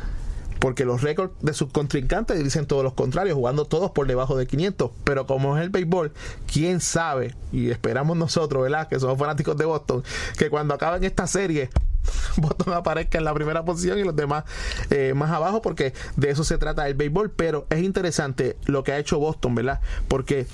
[0.67, 4.49] Porque los récords de sus contrincantes dicen todos los contrarios, jugando todos por debajo de
[4.49, 4.91] 500.
[5.05, 6.11] Pero como es el béisbol,
[6.53, 8.89] quién sabe, y esperamos nosotros, ¿verdad?
[8.89, 10.03] Que somos fanáticos de Boston,
[10.37, 11.71] que cuando acaben esta serie,
[12.37, 14.43] Boston aparezca en la primera posición y los demás
[14.91, 17.31] eh, más abajo, porque de eso se trata el béisbol.
[17.31, 19.79] Pero es interesante lo que ha hecho Boston, ¿verdad?
[20.09, 20.49] Porque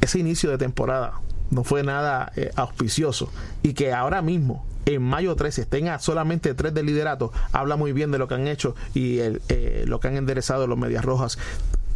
[0.00, 1.20] ese inicio de temporada
[1.52, 3.30] no fue nada eh, auspicioso
[3.62, 8.10] y que ahora mismo en mayo 13 estén solamente tres de liderato, habla muy bien
[8.10, 11.38] de lo que han hecho y el, eh, lo que han enderezado los Medias Rojas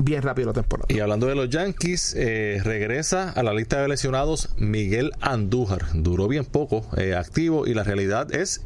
[0.03, 0.87] bien rápido la temporada.
[0.89, 5.87] Y hablando de los Yankees, eh, regresa a la lista de lesionados Miguel Andújar.
[5.95, 8.63] Duró bien poco eh, activo y la realidad es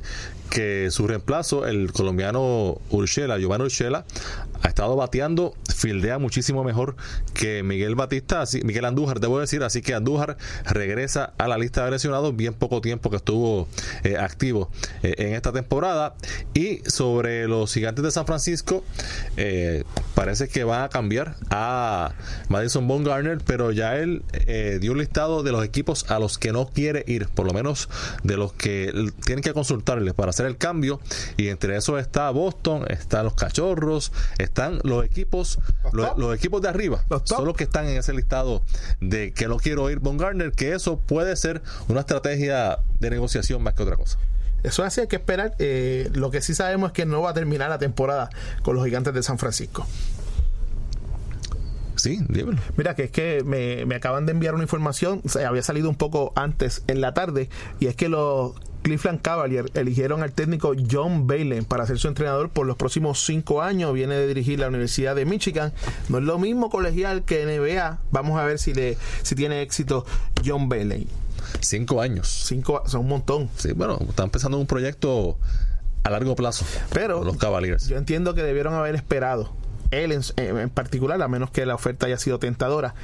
[0.51, 4.05] que su reemplazo, el colombiano Urshela, Giovanni Urshela,
[4.64, 6.97] ha estado bateando, fildea muchísimo mejor
[7.34, 11.84] que Miguel Batista, así, Miguel Andújar, debo decir, así que Andújar regresa a la lista
[11.84, 13.68] de lesionados, bien poco tiempo que estuvo
[14.05, 14.70] eh, activo
[15.03, 16.14] eh, en esta temporada.
[16.55, 18.84] Y sobre los gigantes de San Francisco,
[19.36, 19.84] eh,
[20.14, 22.14] parece que va a cambiar a
[22.49, 24.22] Madison Bumgarner, pero ya él
[24.80, 27.90] dio un listado de los equipos a los que no quiere ir, por lo menos
[28.22, 28.92] de los que
[29.26, 31.01] tienen que consultarle para hacer el cambio
[31.37, 35.59] y entre esos está Boston, están los Cachorros, están los equipos,
[35.93, 38.62] los, los equipos de arriba, son los que están en ese listado
[39.01, 43.62] de que no quiero ir Von Garner, que eso puede ser una estrategia de negociación
[43.62, 44.18] más que otra cosa.
[44.64, 45.55] Eso así hay que esperar.
[45.59, 48.30] Eh, lo que sí sabemos es que no va a terminar la temporada
[48.62, 49.87] con los gigantes de San Francisco.
[51.97, 52.61] Sí, dímelo.
[52.76, 55.89] Mira, que es que me, me acaban de enviar una información, o sea, había salido
[55.89, 58.53] un poco antes en la tarde, y es que los
[58.85, 63.62] Cleveland Cavaliers eligieron al técnico John Balen para ser su entrenador por los próximos cinco
[63.62, 63.95] años.
[63.95, 65.72] Viene de dirigir la Universidad de Michigan.
[66.11, 67.99] No es lo mismo colegial que NBA.
[68.12, 70.05] Vamos a ver si le si tiene éxito
[70.45, 71.07] John Balen.
[71.61, 72.28] Cinco años.
[72.28, 73.49] Cinco, son un montón.
[73.57, 75.39] Sí, bueno, están empezando un proyecto
[76.03, 76.66] a largo plazo.
[76.93, 77.89] Pero los Cavaliers.
[77.89, 79.51] Yo entiendo que debieron haber esperado
[79.93, 82.95] él en, en, particular, a menos que la oferta haya sido tentadora,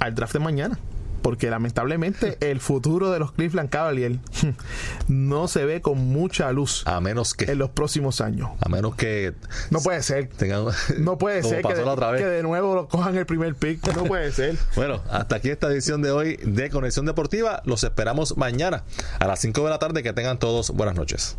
[0.00, 0.78] al draft de mañana.
[1.24, 4.18] Porque lamentablemente el futuro de los Cleveland Cavaliers
[5.08, 6.82] no se ve con mucha luz.
[6.86, 7.50] A menos que.
[7.50, 8.50] En los próximos años.
[8.60, 9.32] A menos que.
[9.70, 10.28] No puede ser.
[10.28, 10.66] Tengan,
[10.98, 13.96] no puede ser que de, que de, nuevo lo cojan el primer pick.
[13.96, 14.58] No puede ser.
[14.76, 17.62] bueno, hasta aquí esta edición de hoy de Conexión Deportiva.
[17.64, 18.84] Los esperamos mañana
[19.18, 20.02] a las 5 de la tarde.
[20.02, 21.38] Que tengan todos buenas noches.